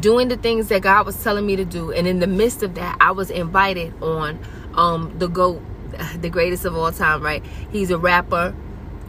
doing 0.00 0.28
the 0.28 0.36
things 0.36 0.68
that 0.68 0.82
God 0.82 1.06
was 1.06 1.22
telling 1.22 1.46
me 1.46 1.56
to 1.56 1.64
do 1.64 1.92
and 1.92 2.06
in 2.06 2.18
the 2.18 2.26
midst 2.26 2.62
of 2.62 2.74
that 2.74 2.96
I 3.00 3.12
was 3.12 3.30
invited 3.30 3.94
on 4.02 4.38
um 4.74 5.14
the 5.18 5.28
GOAT 5.28 5.62
the 6.20 6.30
greatest 6.30 6.64
of 6.64 6.76
all 6.76 6.92
time 6.92 7.22
right 7.22 7.44
he's 7.70 7.90
a 7.90 7.98
rapper 7.98 8.54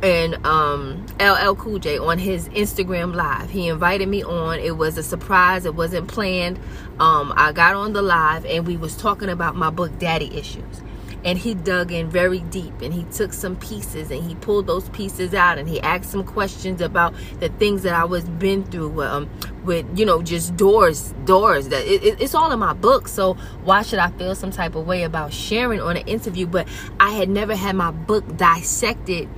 and 0.03 0.45
um 0.45 1.05
LL 1.19 1.55
Cool 1.55 1.79
J 1.79 1.97
on 1.97 2.17
his 2.19 2.49
Instagram 2.49 3.15
live. 3.15 3.49
He 3.49 3.69
invited 3.69 4.09
me 4.09 4.21
on. 4.21 4.59
It 4.59 4.75
was 4.75 4.97
a 4.97 5.03
surprise. 5.03 5.65
It 5.65 5.75
wasn't 5.75 6.09
planned. 6.09 6.59
Um 6.99 7.33
I 7.37 7.53
got 7.53 7.75
on 7.75 7.93
the 7.93 8.01
live 8.01 8.45
and 8.45 8.67
we 8.67 8.75
was 8.75 8.97
talking 8.97 9.29
about 9.29 9.55
my 9.55 9.69
book 9.69 9.97
Daddy 9.97 10.35
Issues 10.37 10.81
and 11.25 11.37
he 11.37 11.53
dug 11.53 11.91
in 11.91 12.09
very 12.09 12.39
deep 12.39 12.81
and 12.81 12.93
he 12.93 13.03
took 13.05 13.33
some 13.33 13.55
pieces 13.55 14.11
and 14.11 14.23
he 14.23 14.35
pulled 14.35 14.67
those 14.67 14.89
pieces 14.89 15.33
out 15.33 15.57
and 15.57 15.69
he 15.69 15.79
asked 15.81 16.11
some 16.11 16.23
questions 16.23 16.81
about 16.81 17.13
the 17.39 17.49
things 17.49 17.83
that 17.83 17.93
I 17.93 18.03
was 18.03 18.25
been 18.25 18.63
through 18.63 19.01
um, 19.03 19.29
with 19.63 19.85
you 19.97 20.05
know 20.05 20.21
just 20.21 20.55
doors 20.55 21.13
doors 21.25 21.69
that 21.69 21.85
it, 21.85 22.03
it, 22.03 22.21
it's 22.21 22.35
all 22.35 22.51
in 22.51 22.59
my 22.59 22.73
book 22.73 23.07
so 23.07 23.35
why 23.63 23.81
should 23.81 23.99
I 23.99 24.09
feel 24.11 24.35
some 24.35 24.51
type 24.51 24.75
of 24.75 24.85
way 24.85 25.03
about 25.03 25.33
sharing 25.33 25.81
on 25.81 25.97
an 25.97 26.07
interview? 26.07 26.47
But 26.47 26.67
I 26.99 27.11
had 27.11 27.29
never 27.29 27.55
had 27.55 27.75
my 27.75 27.91
book 27.91 28.37
dissected 28.37 29.29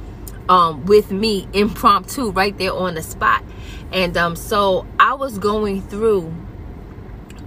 um, 0.50 0.86
with 0.86 1.12
me 1.12 1.48
impromptu 1.54 2.32
right 2.32 2.58
there 2.58 2.74
on 2.74 2.96
the 2.96 3.04
spot. 3.04 3.44
And 3.92 4.18
um, 4.18 4.36
so 4.36 4.86
I 5.00 5.14
was 5.14 5.38
going 5.38 5.82
through 5.82 6.34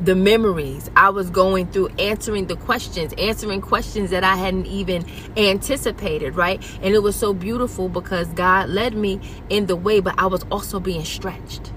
the 0.01 0.15
memories 0.15 0.91
I 0.97 1.11
was 1.11 1.31
going 1.31 1.69
through, 1.69 1.89
answering 1.99 2.47
the 2.47 2.57
questions, 2.57 3.13
answering 3.19 3.61
questions 3.61 4.11
that 4.11 4.25
I 4.25 4.37
hadn't 4.37 4.67
even 4.67 5.05
anticipated, 5.37 6.37
right? 6.37 6.63
And 6.83 6.95
it 6.95 7.03
was 7.03 7.17
so 7.17 7.35
beautiful 7.35 7.89
because 7.89 8.29
God 8.29 8.69
led 8.69 8.95
me 8.95 9.21
in 9.49 9.67
the 9.67 9.77
way, 9.77 10.01
but 10.01 10.15
I 10.19 10.27
was 10.27 10.45
also 10.51 10.81
being 10.81 11.05
stretched. 11.05 11.73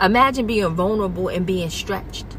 Imagine 0.00 0.46
being 0.46 0.68
vulnerable 0.74 1.28
and 1.28 1.46
being 1.46 1.70
stretched 1.70 2.35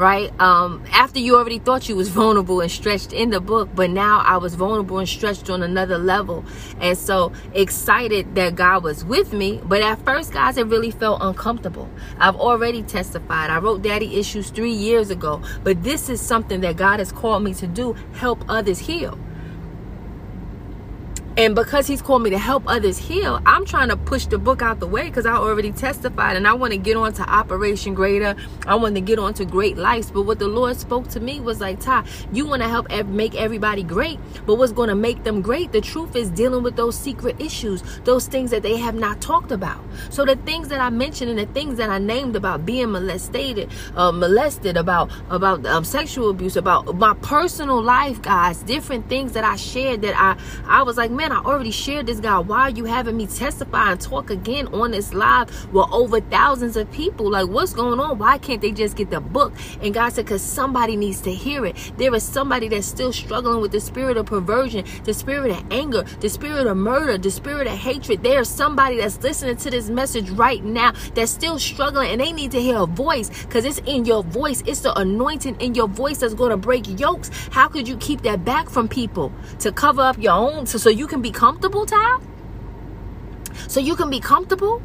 right? 0.00 0.32
Um, 0.40 0.82
after 0.92 1.20
you 1.20 1.36
already 1.36 1.58
thought 1.58 1.86
you 1.86 1.94
was 1.94 2.08
vulnerable 2.08 2.62
and 2.62 2.70
stretched 2.70 3.12
in 3.12 3.28
the 3.28 3.40
book, 3.40 3.68
but 3.74 3.90
now 3.90 4.22
I 4.24 4.38
was 4.38 4.54
vulnerable 4.54 4.98
and 4.98 5.06
stretched 5.06 5.50
on 5.50 5.62
another 5.62 5.98
level. 5.98 6.42
And 6.80 6.96
so 6.96 7.32
excited 7.52 8.34
that 8.34 8.54
God 8.54 8.82
was 8.82 9.04
with 9.04 9.34
me. 9.34 9.60
But 9.62 9.82
at 9.82 10.02
first, 10.02 10.32
guys, 10.32 10.56
it 10.56 10.66
really 10.68 10.90
felt 10.90 11.20
uncomfortable. 11.20 11.86
I've 12.18 12.36
already 12.36 12.82
testified. 12.82 13.50
I 13.50 13.58
wrote 13.58 13.82
Daddy 13.82 14.18
Issues 14.18 14.48
three 14.48 14.72
years 14.72 15.10
ago, 15.10 15.42
but 15.62 15.82
this 15.82 16.08
is 16.08 16.18
something 16.18 16.62
that 16.62 16.76
God 16.78 16.98
has 16.98 17.12
called 17.12 17.44
me 17.44 17.52
to 17.54 17.66
do, 17.66 17.92
help 18.14 18.42
others 18.48 18.78
heal. 18.78 19.18
And 21.40 21.54
because 21.54 21.86
he's 21.86 22.02
called 22.02 22.22
me 22.22 22.28
to 22.28 22.38
help 22.38 22.64
others 22.66 22.98
heal, 22.98 23.40
I'm 23.46 23.64
trying 23.64 23.88
to 23.88 23.96
push 23.96 24.26
the 24.26 24.36
book 24.36 24.60
out 24.60 24.78
the 24.78 24.86
way 24.86 25.04
because 25.04 25.24
I 25.24 25.36
already 25.36 25.72
testified 25.72 26.36
and 26.36 26.46
I 26.46 26.52
want 26.52 26.74
to 26.74 26.78
get 26.78 26.98
on 26.98 27.14
to 27.14 27.22
Operation 27.22 27.94
Greater. 27.94 28.36
I 28.66 28.74
want 28.74 28.94
to 28.96 29.00
get 29.00 29.18
on 29.18 29.32
to 29.32 29.46
Great 29.46 29.78
Lives. 29.78 30.10
But 30.10 30.24
what 30.24 30.38
the 30.38 30.48
Lord 30.48 30.76
spoke 30.76 31.08
to 31.08 31.18
me 31.18 31.40
was 31.40 31.58
like, 31.58 31.80
Ty, 31.80 32.04
you 32.30 32.44
want 32.44 32.60
to 32.60 32.68
help 32.68 32.90
make 33.06 33.34
everybody 33.36 33.82
great. 33.82 34.20
But 34.44 34.56
what's 34.56 34.72
going 34.72 34.90
to 34.90 34.94
make 34.94 35.24
them 35.24 35.40
great? 35.40 35.72
The 35.72 35.80
truth 35.80 36.14
is 36.14 36.28
dealing 36.28 36.62
with 36.62 36.76
those 36.76 36.94
secret 36.94 37.40
issues, 37.40 37.82
those 38.04 38.26
things 38.26 38.50
that 38.50 38.62
they 38.62 38.76
have 38.76 38.94
not 38.94 39.22
talked 39.22 39.50
about. 39.50 39.82
So 40.10 40.26
the 40.26 40.36
things 40.36 40.68
that 40.68 40.80
I 40.82 40.90
mentioned 40.90 41.30
and 41.30 41.38
the 41.38 41.50
things 41.54 41.78
that 41.78 41.88
I 41.88 41.96
named 41.96 42.36
about 42.36 42.66
being 42.66 42.92
molested, 42.92 43.70
uh, 43.96 44.12
molested, 44.12 44.76
about 44.76 45.10
about 45.30 45.64
um, 45.64 45.84
sexual 45.84 46.28
abuse, 46.28 46.56
about 46.56 46.94
my 46.96 47.14
personal 47.22 47.82
life, 47.82 48.20
guys, 48.20 48.62
different 48.64 49.08
things 49.08 49.32
that 49.32 49.44
I 49.44 49.56
shared 49.56 50.02
that 50.02 50.14
I 50.20 50.36
I 50.66 50.82
was 50.82 50.98
like, 50.98 51.10
man, 51.10 51.29
I 51.32 51.38
already 51.38 51.70
shared 51.70 52.06
this, 52.06 52.20
God. 52.20 52.48
Why 52.48 52.62
are 52.62 52.70
you 52.70 52.84
having 52.84 53.16
me 53.16 53.26
testify 53.26 53.92
and 53.92 54.00
talk 54.00 54.30
again 54.30 54.66
on 54.68 54.90
this 54.90 55.14
live 55.14 55.48
with 55.72 55.86
over 55.92 56.20
thousands 56.20 56.76
of 56.76 56.90
people? 56.90 57.30
Like, 57.30 57.48
what's 57.48 57.72
going 57.72 58.00
on? 58.00 58.18
Why 58.18 58.38
can't 58.38 58.60
they 58.60 58.72
just 58.72 58.96
get 58.96 59.10
the 59.10 59.20
book? 59.20 59.52
And 59.80 59.94
God 59.94 60.12
said, 60.12 60.24
because 60.24 60.42
somebody 60.42 60.96
needs 60.96 61.20
to 61.22 61.32
hear 61.32 61.64
it. 61.66 61.76
There 61.96 62.14
is 62.14 62.22
somebody 62.22 62.68
that's 62.68 62.86
still 62.86 63.12
struggling 63.12 63.60
with 63.60 63.72
the 63.72 63.80
spirit 63.80 64.16
of 64.16 64.26
perversion, 64.26 64.84
the 65.04 65.14
spirit 65.14 65.52
of 65.52 65.64
anger, 65.70 66.02
the 66.20 66.28
spirit 66.28 66.66
of 66.66 66.76
murder, 66.76 67.18
the 67.18 67.30
spirit 67.30 67.66
of 67.66 67.74
hatred. 67.78 68.22
There's 68.22 68.48
somebody 68.48 68.96
that's 68.96 69.22
listening 69.22 69.56
to 69.58 69.70
this 69.70 69.88
message 69.88 70.30
right 70.30 70.64
now 70.64 70.92
that's 71.14 71.30
still 71.30 71.58
struggling 71.58 72.10
and 72.10 72.20
they 72.20 72.32
need 72.32 72.50
to 72.52 72.60
hear 72.60 72.78
a 72.78 72.86
voice 72.86 73.28
because 73.44 73.64
it's 73.64 73.78
in 73.86 74.04
your 74.04 74.22
voice. 74.24 74.62
It's 74.66 74.80
the 74.80 74.98
anointing 74.98 75.60
in 75.60 75.74
your 75.74 75.88
voice 75.88 76.18
that's 76.18 76.34
going 76.34 76.50
to 76.50 76.56
break 76.56 76.98
yokes. 76.98 77.30
How 77.50 77.68
could 77.68 77.86
you 77.88 77.96
keep 77.98 78.22
that 78.22 78.44
back 78.44 78.68
from 78.68 78.88
people 78.88 79.32
to 79.60 79.72
cover 79.72 80.02
up 80.02 80.18
your 80.18 80.32
own 80.32 80.66
so, 80.66 80.78
so 80.78 80.90
you 80.90 81.06
can 81.06 81.19
be 81.22 81.30
comfortable, 81.30 81.86
Ty? 81.86 82.20
So 83.68 83.80
you 83.80 83.96
can 83.96 84.10
be 84.10 84.20
comfortable? 84.20 84.82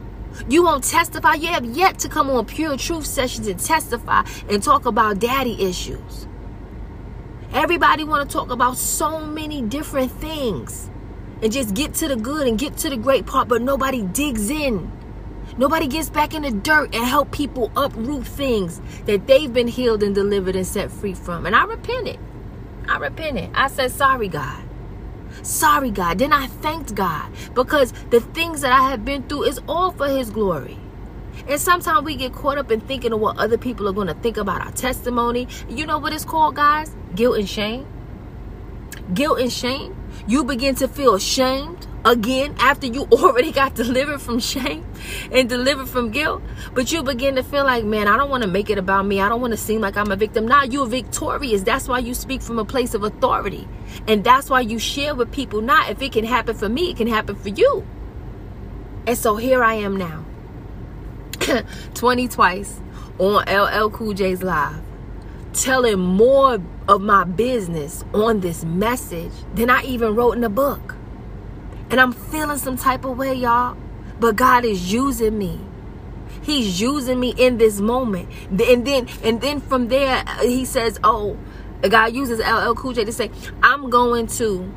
You 0.50 0.64
won't 0.64 0.84
testify. 0.84 1.36
You 1.36 1.48
have 1.48 1.66
yet 1.66 2.00
to 2.00 2.10
come 2.10 2.30
on 2.30 2.46
pure 2.46 2.78
truth 2.78 3.06
sessions 3.06 3.48
and 3.48 3.60
testify 3.60 4.24
and 4.50 4.62
talk 4.62 4.86
about 4.86 5.20
daddy 5.20 5.64
issues. 5.64 6.28
Everybody 7.54 8.04
want 8.04 8.30
to 8.30 8.34
talk 8.34 8.50
about 8.50 8.78
so 8.78 9.26
many 9.26 9.62
different 9.62 10.12
things 10.12 10.90
and 11.42 11.52
just 11.52 11.74
get 11.74 11.94
to 11.96 12.08
the 12.08 12.16
good 12.16 12.48
and 12.48 12.60
get 12.60 12.76
to 12.78 12.90
the 12.90 12.98
great 12.98 13.26
part, 13.26 13.48
but 13.48 13.62
nobody 13.62 14.02
digs 14.02 14.50
in. 14.50 14.92
Nobody 15.58 15.88
gets 15.88 16.10
back 16.10 16.34
in 16.34 16.42
the 16.42 16.52
dirt 16.52 16.94
and 16.94 17.06
help 17.06 17.32
people 17.32 17.72
uproot 17.78 18.28
things 18.28 18.82
that 19.06 19.26
they've 19.26 19.52
been 19.52 19.70
healed 19.70 20.04
and 20.04 20.14
delivered 20.14 20.56
and 20.56 20.68
set 20.68 20.92
free 20.92 21.14
from. 21.14 21.46
And 21.46 21.56
I 21.56 21.64
repented. 21.64 22.20
I 22.90 22.98
repented. 22.98 23.52
I 23.54 23.68
said, 23.70 23.92
sorry, 23.92 24.28
God. 24.28 24.62
Sorry, 25.44 25.92
God. 25.92 26.20
Then 26.20 26.34
I 26.34 26.48
thanked 26.48 26.96
God 26.96 27.32
because 27.54 27.92
the 28.10 28.22
things 28.22 28.62
that 28.62 28.72
I 28.72 28.90
have 28.90 29.06
been 29.06 29.24
through 29.24 29.44
is 29.44 29.60
all 29.68 29.92
for 29.92 30.08
His 30.08 30.30
glory. 30.30 30.78
And 31.48 31.60
sometimes 31.60 32.04
we 32.06 32.16
get 32.16 32.34
caught 32.34 32.58
up 32.58 32.72
in 32.72 32.82
thinking 32.82 33.14
of 33.14 33.20
what 33.20 33.38
other 33.38 33.58
people 33.58 33.88
are 33.88 33.94
going 33.94 34.08
to 34.08 34.14
think 34.16 34.38
about 34.38 34.62
our 34.62 34.72
testimony. 34.72 35.48
You 35.70 35.86
know 35.86 36.00
what 36.00 36.14
it's 36.14 36.26
called, 36.26 36.56
guys? 36.56 36.96
Guilt 37.14 37.38
and 37.38 37.50
shame. 37.50 37.86
Guilt 39.14 39.40
and 39.40 39.52
shame. 39.52 39.96
You 40.28 40.44
begin 40.44 40.74
to 40.76 40.88
feel 40.88 41.14
ashamed 41.14 41.86
again 42.04 42.56
after 42.60 42.88
you 42.88 43.04
already 43.12 43.52
got 43.52 43.76
delivered 43.76 44.20
from 44.20 44.40
shame 44.40 44.86
and 45.32 45.48
delivered 45.48 45.88
from 45.88 46.10
guilt. 46.10 46.42
But 46.74 46.92
you 46.92 47.04
begin 47.04 47.36
to 47.36 47.44
feel 47.44 47.64
like, 47.64 47.86
man, 47.86 48.08
I 48.08 48.18
don't 48.18 48.32
want 48.32 48.42
to 48.42 48.50
make 48.50 48.72
it 48.72 48.80
about 48.80 49.06
me. 49.06 49.22
I 49.22 49.30
don't 49.30 49.40
want 49.40 49.52
to 49.52 49.58
seem 49.58 49.82
like 49.82 49.96
I'm 49.98 50.12
a 50.12 50.16
victim. 50.16 50.48
Now 50.48 50.64
you're 50.64 50.88
victorious. 50.88 51.62
That's 51.62 51.88
why 51.88 52.00
you 52.00 52.16
speak 52.16 52.42
from 52.42 52.58
a 52.58 52.66
place 52.66 52.96
of 52.96 53.04
authority. 53.04 53.68
And 54.08 54.24
that's 54.24 54.50
why 54.50 54.62
you 54.62 54.80
share 54.80 55.14
with 55.14 55.32
people. 55.32 55.62
Not 55.62 55.92
if 55.92 56.02
it 56.02 56.12
can 56.12 56.26
happen 56.26 56.56
for 56.56 56.70
me, 56.70 56.90
it 56.90 56.98
can 56.98 57.08
happen 57.08 57.36
for 57.36 57.50
you. 57.50 57.86
And 59.06 59.18
so 59.18 59.36
here 59.36 59.64
I 59.64 59.76
am 59.76 59.96
now. 59.96 60.26
20 61.94 62.28
twice 62.30 62.82
on 63.20 63.44
LL 63.44 63.90
Cool 63.92 64.14
J's 64.14 64.42
live 64.42 64.82
telling 65.56 66.00
more 66.00 66.60
of 66.88 67.02
my 67.02 67.24
business 67.24 68.04
on 68.14 68.42
this 68.42 68.64
message 68.64 69.32
than 69.56 69.70
I 69.70 69.84
even 69.84 70.16
wrote 70.16 70.34
in 70.34 70.42
the 70.42 70.50
book. 70.50 70.96
And 71.90 72.00
I'm 72.00 72.12
feeling 72.12 72.58
some 72.58 72.78
type 72.78 73.06
of 73.06 73.18
way, 73.18 73.34
y'all. 73.34 73.78
But 74.20 74.36
God 74.36 74.66
is 74.66 74.92
using 74.92 75.38
me. 75.38 75.60
He's 76.42 76.80
using 76.80 77.20
me 77.20 77.34
in 77.38 77.58
this 77.58 77.80
moment. 77.80 78.30
And 78.50 78.86
then 78.86 79.08
and 79.24 79.42
then 79.42 79.60
from 79.60 79.88
there 79.88 80.24
uh, 80.28 80.42
he 80.42 80.64
says, 80.66 81.00
"Oh, 81.04 81.38
God 81.90 82.16
uses 82.16 82.40
LL 82.40 82.74
Cool 82.74 82.94
J 82.94 83.06
to 83.06 83.12
say, 83.12 83.32
I'm 83.62 83.90
going 83.90 84.28
to 84.28 84.72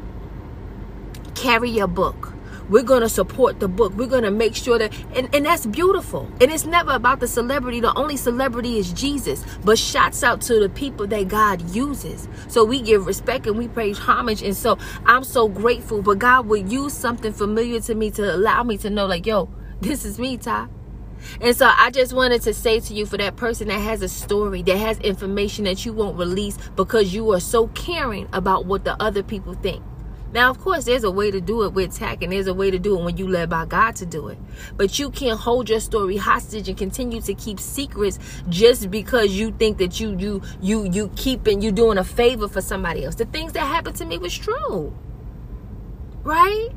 carry 1.34 1.70
your 1.70 1.86
book. 1.86 2.27
We're 2.68 2.82
going 2.82 3.00
to 3.02 3.08
support 3.08 3.60
the 3.60 3.68
book. 3.68 3.92
We're 3.94 4.06
going 4.06 4.24
to 4.24 4.30
make 4.30 4.54
sure 4.54 4.78
that, 4.78 4.92
and, 5.14 5.34
and 5.34 5.46
that's 5.46 5.66
beautiful. 5.66 6.30
And 6.40 6.50
it's 6.50 6.66
never 6.66 6.92
about 6.92 7.20
the 7.20 7.26
celebrity. 7.26 7.80
The 7.80 7.94
only 7.94 8.16
celebrity 8.16 8.78
is 8.78 8.92
Jesus. 8.92 9.44
But 9.64 9.78
shouts 9.78 10.22
out 10.22 10.40
to 10.42 10.60
the 10.60 10.68
people 10.68 11.06
that 11.06 11.28
God 11.28 11.74
uses. 11.74 12.28
So 12.48 12.64
we 12.64 12.82
give 12.82 13.06
respect 13.06 13.46
and 13.46 13.56
we 13.56 13.68
praise 13.68 13.98
homage. 13.98 14.42
And 14.42 14.56
so 14.56 14.78
I'm 15.06 15.24
so 15.24 15.48
grateful. 15.48 16.02
But 16.02 16.18
God 16.18 16.46
will 16.46 16.58
use 16.58 16.92
something 16.92 17.32
familiar 17.32 17.80
to 17.80 17.94
me 17.94 18.10
to 18.12 18.34
allow 18.34 18.62
me 18.62 18.76
to 18.78 18.90
know, 18.90 19.06
like, 19.06 19.26
yo, 19.26 19.48
this 19.80 20.04
is 20.04 20.18
me, 20.18 20.36
Ty. 20.36 20.68
And 21.40 21.56
so 21.56 21.70
I 21.72 21.90
just 21.90 22.12
wanted 22.12 22.42
to 22.42 22.54
say 22.54 22.80
to 22.80 22.94
you 22.94 23.06
for 23.06 23.16
that 23.16 23.36
person 23.36 23.68
that 23.68 23.80
has 23.80 24.02
a 24.02 24.08
story, 24.08 24.62
that 24.62 24.76
has 24.76 24.98
information 24.98 25.64
that 25.64 25.84
you 25.84 25.92
won't 25.92 26.16
release 26.16 26.56
because 26.76 27.12
you 27.14 27.32
are 27.32 27.40
so 27.40 27.68
caring 27.68 28.28
about 28.32 28.66
what 28.66 28.84
the 28.84 29.00
other 29.02 29.22
people 29.22 29.54
think. 29.54 29.82
Now, 30.32 30.50
of 30.50 30.58
course, 30.60 30.84
there's 30.84 31.04
a 31.04 31.10
way 31.10 31.30
to 31.30 31.40
do 31.40 31.64
it 31.64 31.72
with 31.72 31.96
tact, 31.96 32.22
and 32.22 32.32
there's 32.32 32.46
a 32.46 32.54
way 32.54 32.70
to 32.70 32.78
do 32.78 32.98
it 32.98 33.02
when 33.02 33.16
you 33.16 33.26
led 33.26 33.48
by 33.48 33.64
God 33.64 33.96
to 33.96 34.06
do 34.06 34.28
it. 34.28 34.38
But 34.76 34.98
you 34.98 35.10
can't 35.10 35.40
hold 35.40 35.70
your 35.70 35.80
story 35.80 36.18
hostage 36.18 36.68
and 36.68 36.76
continue 36.76 37.20
to 37.22 37.34
keep 37.34 37.58
secrets 37.58 38.18
just 38.48 38.90
because 38.90 39.30
you 39.30 39.52
think 39.52 39.78
that 39.78 40.00
you 40.00 40.16
you 40.18 40.42
you 40.60 40.90
you 40.90 41.10
keeping 41.16 41.62
you 41.62 41.72
doing 41.72 41.96
a 41.96 42.04
favor 42.04 42.46
for 42.46 42.60
somebody 42.60 43.04
else. 43.04 43.14
The 43.14 43.24
things 43.24 43.52
that 43.54 43.66
happened 43.66 43.96
to 43.96 44.04
me 44.04 44.18
was 44.18 44.36
true, 44.36 44.94
right? 46.24 46.68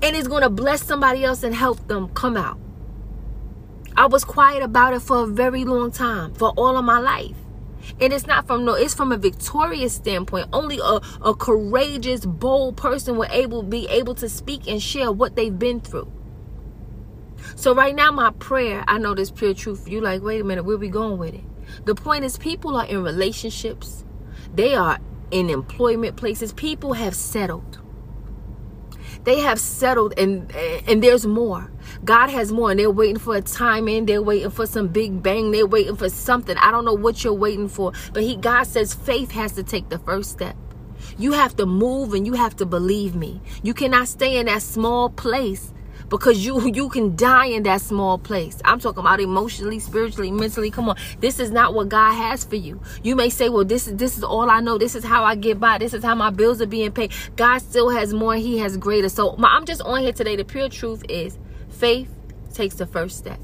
And 0.00 0.14
it's 0.14 0.28
to 0.28 0.48
bless 0.48 0.84
somebody 0.84 1.24
else 1.24 1.42
and 1.42 1.54
help 1.54 1.88
them 1.88 2.08
come 2.10 2.36
out. 2.36 2.58
I 3.96 4.06
was 4.06 4.24
quiet 4.24 4.62
about 4.62 4.94
it 4.94 5.00
for 5.00 5.24
a 5.24 5.26
very 5.26 5.64
long 5.64 5.90
time, 5.90 6.32
for 6.34 6.50
all 6.50 6.76
of 6.76 6.84
my 6.84 7.00
life. 7.00 7.34
And 8.00 8.12
it's 8.12 8.26
not 8.26 8.46
from 8.46 8.64
no, 8.64 8.74
it's 8.74 8.94
from 8.94 9.12
a 9.12 9.16
victorious 9.16 9.94
standpoint. 9.94 10.48
Only 10.52 10.78
a, 10.78 11.00
a 11.22 11.34
courageous, 11.34 12.26
bold 12.26 12.76
person 12.76 13.16
will 13.16 13.28
able 13.30 13.62
be 13.62 13.86
able 13.88 14.14
to 14.16 14.28
speak 14.28 14.68
and 14.68 14.82
share 14.82 15.10
what 15.10 15.36
they've 15.36 15.58
been 15.58 15.80
through. 15.80 16.10
So 17.56 17.74
right 17.74 17.94
now, 17.94 18.10
my 18.12 18.30
prayer, 18.30 18.84
I 18.86 18.98
know 18.98 19.14
this 19.14 19.30
pure 19.30 19.54
truth. 19.54 19.88
You 19.88 20.00
like, 20.00 20.22
wait 20.22 20.40
a 20.40 20.44
minute, 20.44 20.64
where 20.64 20.76
we 20.76 20.88
going 20.88 21.18
with 21.18 21.34
it? 21.34 21.44
The 21.86 21.94
point 21.94 22.24
is, 22.24 22.36
people 22.36 22.76
are 22.76 22.86
in 22.86 23.02
relationships, 23.02 24.04
they 24.54 24.74
are 24.74 24.98
in 25.30 25.50
employment 25.50 26.16
places. 26.16 26.52
People 26.52 26.94
have 26.94 27.14
settled. 27.14 27.78
They 29.24 29.40
have 29.40 29.58
settled, 29.58 30.18
and 30.18 30.50
and 30.86 31.02
there's 31.02 31.26
more. 31.26 31.70
God 32.04 32.28
has 32.30 32.52
more, 32.52 32.70
and 32.70 32.80
they're 32.80 32.90
waiting 32.90 33.18
for 33.18 33.36
a 33.36 33.42
time 33.42 33.88
in. 33.88 34.06
They're 34.06 34.22
waiting 34.22 34.50
for 34.50 34.66
some 34.66 34.88
big 34.88 35.22
bang. 35.22 35.50
They're 35.50 35.66
waiting 35.66 35.96
for 35.96 36.08
something. 36.08 36.56
I 36.58 36.70
don't 36.70 36.84
know 36.84 36.94
what 36.94 37.24
you're 37.24 37.32
waiting 37.32 37.68
for, 37.68 37.92
but 38.12 38.22
He 38.22 38.36
God 38.36 38.64
says 38.64 38.94
faith 38.94 39.30
has 39.32 39.52
to 39.52 39.62
take 39.62 39.88
the 39.88 39.98
first 39.98 40.30
step. 40.30 40.56
You 41.18 41.32
have 41.32 41.56
to 41.56 41.66
move, 41.66 42.14
and 42.14 42.26
you 42.26 42.34
have 42.34 42.56
to 42.56 42.66
believe 42.66 43.14
me. 43.14 43.40
You 43.62 43.74
cannot 43.74 44.08
stay 44.08 44.38
in 44.38 44.46
that 44.46 44.62
small 44.62 45.10
place 45.10 45.72
because 46.08 46.44
you 46.44 46.72
you 46.72 46.88
can 46.88 47.16
die 47.16 47.46
in 47.46 47.62
that 47.64 47.80
small 47.80 48.18
place. 48.18 48.60
I'm 48.64 48.80
talking 48.80 49.00
about 49.00 49.20
emotionally, 49.20 49.78
spiritually, 49.78 50.30
mentally. 50.30 50.70
Come 50.70 50.88
on. 50.88 50.96
This 51.20 51.38
is 51.38 51.50
not 51.50 51.74
what 51.74 51.88
God 51.88 52.14
has 52.14 52.44
for 52.44 52.56
you. 52.56 52.80
You 53.02 53.16
may 53.16 53.30
say, 53.30 53.48
"Well, 53.48 53.64
this 53.64 53.86
is 53.88 53.96
this 53.96 54.16
is 54.16 54.24
all 54.24 54.50
I 54.50 54.60
know. 54.60 54.78
This 54.78 54.94
is 54.94 55.04
how 55.04 55.24
I 55.24 55.34
get 55.34 55.60
by. 55.60 55.78
This 55.78 55.94
is 55.94 56.04
how 56.04 56.14
my 56.14 56.30
bills 56.30 56.60
are 56.62 56.66
being 56.66 56.92
paid." 56.92 57.12
God 57.36 57.58
still 57.58 57.90
has 57.90 58.12
more. 58.12 58.34
He 58.36 58.58
has 58.58 58.76
greater. 58.76 59.08
So, 59.08 59.34
my, 59.36 59.48
I'm 59.48 59.64
just 59.64 59.82
on 59.82 60.00
here 60.02 60.12
today. 60.12 60.36
The 60.36 60.44
pure 60.44 60.68
truth 60.68 61.04
is 61.08 61.38
faith 61.70 62.12
takes 62.52 62.76
the 62.76 62.86
first 62.86 63.18
step. 63.18 63.40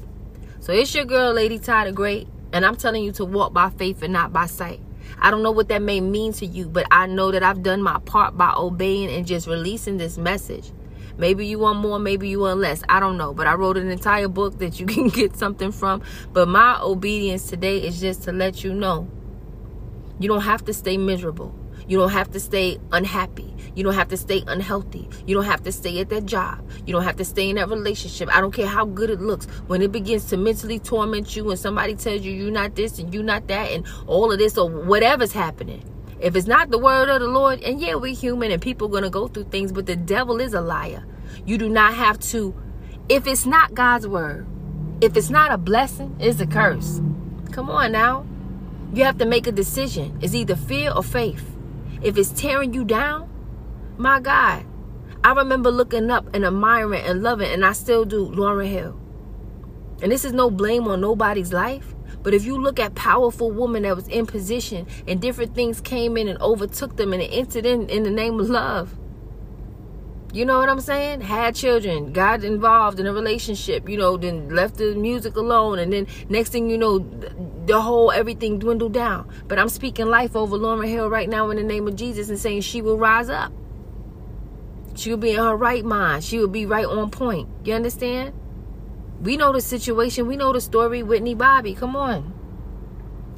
So, 0.59 0.73
it's 0.73 0.93
your 0.95 1.05
girl 1.05 1.33
Lady 1.33 1.59
Ty 1.59 1.85
the 1.85 1.91
Great, 1.91 2.27
and 2.51 2.65
I'm 2.65 2.75
telling 2.75 3.03
you 3.03 3.11
to 3.13 3.25
walk 3.25 3.53
by 3.53 3.69
faith 3.69 4.01
and 4.01 4.13
not 4.13 4.33
by 4.33 4.45
sight. 4.47 4.79
I 5.19 5.31
don't 5.31 5.43
know 5.43 5.51
what 5.51 5.69
that 5.69 5.81
may 5.81 6.01
mean 6.01 6.33
to 6.33 6.45
you, 6.45 6.67
but 6.67 6.85
I 6.91 7.05
know 7.05 7.31
that 7.31 7.43
I've 7.43 7.63
done 7.63 7.81
my 7.81 7.99
part 7.99 8.37
by 8.37 8.53
obeying 8.55 9.09
and 9.09 9.25
just 9.25 9.47
releasing 9.47 9.97
this 9.97 10.17
message. 10.17 10.71
Maybe 11.17 11.47
you 11.47 11.59
want 11.59 11.79
more, 11.79 11.97
maybe 11.97 12.27
you 12.27 12.41
want 12.41 12.59
less. 12.59 12.83
I 12.89 12.99
don't 12.99 13.17
know. 13.17 13.33
But 13.33 13.47
I 13.47 13.53
wrote 13.53 13.77
an 13.77 13.89
entire 13.89 14.27
book 14.27 14.59
that 14.59 14.79
you 14.79 14.85
can 14.85 15.07
get 15.07 15.37
something 15.37 15.71
from. 15.71 16.01
But 16.33 16.47
my 16.47 16.79
obedience 16.81 17.49
today 17.49 17.79
is 17.79 17.99
just 18.01 18.23
to 18.23 18.31
let 18.31 18.63
you 18.63 18.73
know 18.73 19.07
you 20.19 20.27
don't 20.27 20.41
have 20.41 20.63
to 20.65 20.73
stay 20.73 20.97
miserable. 20.97 21.53
You 21.87 21.97
don't 21.97 22.11
have 22.11 22.31
to 22.31 22.39
stay 22.39 22.79
unhappy. 22.91 23.54
You 23.75 23.83
don't 23.83 23.93
have 23.93 24.07
to 24.09 24.17
stay 24.17 24.43
unhealthy. 24.47 25.07
You 25.27 25.35
don't 25.35 25.45
have 25.45 25.63
to 25.63 25.71
stay 25.71 25.99
at 25.99 26.09
that 26.09 26.25
job. 26.25 26.67
You 26.85 26.93
don't 26.93 27.03
have 27.03 27.17
to 27.17 27.25
stay 27.25 27.49
in 27.49 27.57
that 27.57 27.69
relationship. 27.69 28.35
I 28.35 28.41
don't 28.41 28.53
care 28.53 28.67
how 28.67 28.85
good 28.85 29.09
it 29.09 29.19
looks. 29.19 29.45
When 29.67 29.81
it 29.81 29.91
begins 29.91 30.25
to 30.25 30.37
mentally 30.37 30.79
torment 30.79 31.35
you 31.35 31.49
and 31.49 31.59
somebody 31.59 31.95
tells 31.95 32.21
you 32.21 32.31
you're 32.31 32.51
not 32.51 32.75
this 32.75 32.97
and 32.99 33.13
you're 33.13 33.23
not 33.23 33.47
that 33.47 33.71
and 33.71 33.85
all 34.07 34.31
of 34.31 34.39
this 34.39 34.57
or 34.57 34.69
whatever's 34.69 35.33
happening, 35.33 35.83
if 36.19 36.35
it's 36.35 36.47
not 36.47 36.71
the 36.71 36.79
word 36.79 37.09
of 37.09 37.19
the 37.19 37.27
Lord, 37.27 37.61
and 37.61 37.81
yeah, 37.81 37.95
we're 37.95 38.15
human 38.15 38.51
and 38.51 38.61
people 38.61 38.87
are 38.87 38.91
going 38.91 39.03
to 39.03 39.09
go 39.09 39.27
through 39.27 39.45
things, 39.45 39.71
but 39.71 39.85
the 39.85 39.95
devil 39.95 40.39
is 40.39 40.53
a 40.53 40.61
liar. 40.61 41.05
You 41.45 41.57
do 41.57 41.67
not 41.67 41.93
have 41.93 42.17
to, 42.31 42.55
if 43.09 43.27
it's 43.27 43.45
not 43.45 43.73
God's 43.73 44.07
word, 44.07 44.47
if 45.01 45.17
it's 45.17 45.29
not 45.29 45.51
a 45.51 45.57
blessing, 45.57 46.15
it's 46.19 46.39
a 46.39 46.47
curse. 46.47 47.01
Come 47.51 47.69
on 47.69 47.91
now. 47.91 48.25
You 48.93 49.03
have 49.03 49.17
to 49.17 49.25
make 49.25 49.45
a 49.45 49.51
decision. 49.51 50.17
It's 50.21 50.33
either 50.33 50.55
fear 50.55 50.91
or 50.91 51.03
faith. 51.03 51.45
If 52.01 52.17
it's 52.17 52.29
tearing 52.31 52.73
you 52.73 52.85
down, 52.85 53.29
my 53.97 54.19
God. 54.19 54.65
I 55.23 55.33
remember 55.33 55.71
looking 55.71 56.11
up 56.11 56.33
and 56.33 56.45
admiring 56.45 57.03
and 57.03 57.23
loving, 57.23 57.51
and 57.51 57.65
I 57.65 57.73
still 57.73 58.05
do, 58.05 58.29
Lauryn 58.29 58.69
Hill. 58.69 58.99
And 60.01 60.11
this 60.11 60.25
is 60.25 60.33
no 60.33 60.51
blame 60.51 60.87
on 60.87 61.01
nobody's 61.01 61.53
life. 61.53 61.95
But 62.21 62.33
if 62.33 62.43
you 62.45 62.57
look 62.57 62.79
at 62.79 62.95
powerful 62.95 63.51
women 63.51 63.83
that 63.83 63.95
was 63.95 64.07
in 64.07 64.25
position 64.25 64.87
and 65.07 65.21
different 65.21 65.55
things 65.55 65.79
came 65.79 66.17
in 66.17 66.27
and 66.27 66.41
overtook 66.41 66.97
them 66.97 67.13
and 67.13 67.21
it 67.21 67.27
entered 67.27 67.65
in 67.65 67.89
in 67.89 68.03
the 68.03 68.09
name 68.09 68.39
of 68.39 68.49
love. 68.49 68.97
You 70.33 70.43
know 70.43 70.59
what 70.59 70.67
I'm 70.67 70.81
saying? 70.81 71.21
Had 71.21 71.55
children, 71.55 72.11
got 72.11 72.43
involved 72.43 72.99
in 72.99 73.07
a 73.07 73.13
relationship, 73.13 73.87
you 73.87 73.97
know, 73.97 74.17
then 74.17 74.49
left 74.49 74.75
the 74.75 74.93
music 74.95 75.37
alone, 75.37 75.79
and 75.79 75.93
then 75.93 76.07
next 76.27 76.49
thing 76.49 76.69
you 76.69 76.77
know, 76.77 76.99
the 77.65 77.79
whole 77.79 78.11
everything 78.11 78.59
dwindled 78.59 78.93
down. 78.93 79.29
But 79.47 79.59
I'm 79.59 79.69
speaking 79.69 80.07
life 80.07 80.35
over 80.35 80.57
Lauryn 80.57 80.89
Hill 80.89 81.09
right 81.09 81.29
now 81.29 81.49
in 81.51 81.57
the 81.57 81.63
name 81.63 81.87
of 81.87 81.95
Jesus 81.95 82.29
and 82.29 82.37
saying 82.37 82.61
she 82.61 82.81
will 82.81 82.97
rise 82.97 83.29
up. 83.29 83.53
She 84.95 85.09
will 85.09 85.17
be 85.17 85.31
in 85.31 85.37
her 85.37 85.55
right 85.55 85.83
mind. 85.83 86.23
She 86.23 86.39
will 86.39 86.47
be 86.47 86.65
right 86.65 86.85
on 86.85 87.11
point. 87.11 87.49
You 87.63 87.73
understand? 87.73 88.33
We 89.21 89.37
know 89.37 89.53
the 89.53 89.61
situation. 89.61 90.27
We 90.27 90.37
know 90.37 90.53
the 90.53 90.61
story. 90.61 91.03
Whitney 91.03 91.35
Bobby. 91.35 91.75
Come 91.75 91.95
on. 91.95 92.33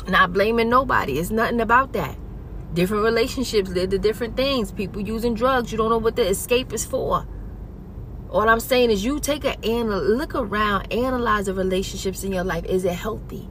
Not 0.08 0.34
blaming 0.34 0.70
nobody. 0.70 1.20
It's 1.20 1.32
nothing 1.32 1.60
about 1.60 1.94
that. 1.94 2.18
Different 2.74 3.04
relationships 3.04 3.70
lead 3.72 3.92
to 3.92 3.98
different 3.98 4.38
things. 4.38 4.72
People 4.72 5.02
using 5.02 5.34
drugs. 5.34 5.72
You 5.72 5.78
don't 5.78 5.90
know 5.90 5.98
what 5.98 6.16
the 6.16 6.28
escape 6.28 6.74
is 6.74 6.86
for. 6.86 7.28
All 8.30 8.48
I'm 8.50 8.60
saying 8.60 8.92
is 8.92 9.06
you 9.06 9.20
take 9.20 9.46
a 9.46 9.56
look 9.64 10.36
around, 10.36 10.92
analyze 10.92 11.46
the 11.46 11.54
relationships 11.54 12.24
in 12.24 12.34
your 12.34 12.44
life. 12.44 12.66
Is 12.66 12.84
it 12.84 12.94
healthy? 12.94 13.50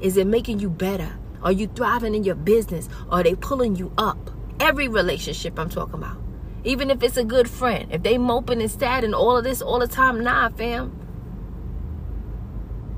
Is 0.00 0.16
it 0.16 0.26
making 0.26 0.60
you 0.60 0.70
better? 0.70 1.18
Are 1.42 1.52
you 1.52 1.66
thriving 1.68 2.14
in 2.14 2.24
your 2.24 2.34
business? 2.34 2.88
Are 3.10 3.22
they 3.22 3.34
pulling 3.34 3.76
you 3.76 3.92
up? 3.98 4.30
Every 4.60 4.88
relationship 4.88 5.58
I'm 5.58 5.68
talking 5.68 5.96
about. 5.96 6.23
Even 6.64 6.90
if 6.90 7.02
it's 7.02 7.16
a 7.16 7.24
good 7.24 7.48
friend. 7.48 7.92
If 7.92 8.02
they 8.02 8.18
moping 8.18 8.60
and 8.60 8.70
sad 8.70 9.04
and 9.04 9.14
all 9.14 9.36
of 9.36 9.44
this 9.44 9.60
all 9.62 9.78
the 9.78 9.86
time, 9.86 10.24
nah, 10.24 10.48
fam 10.48 11.04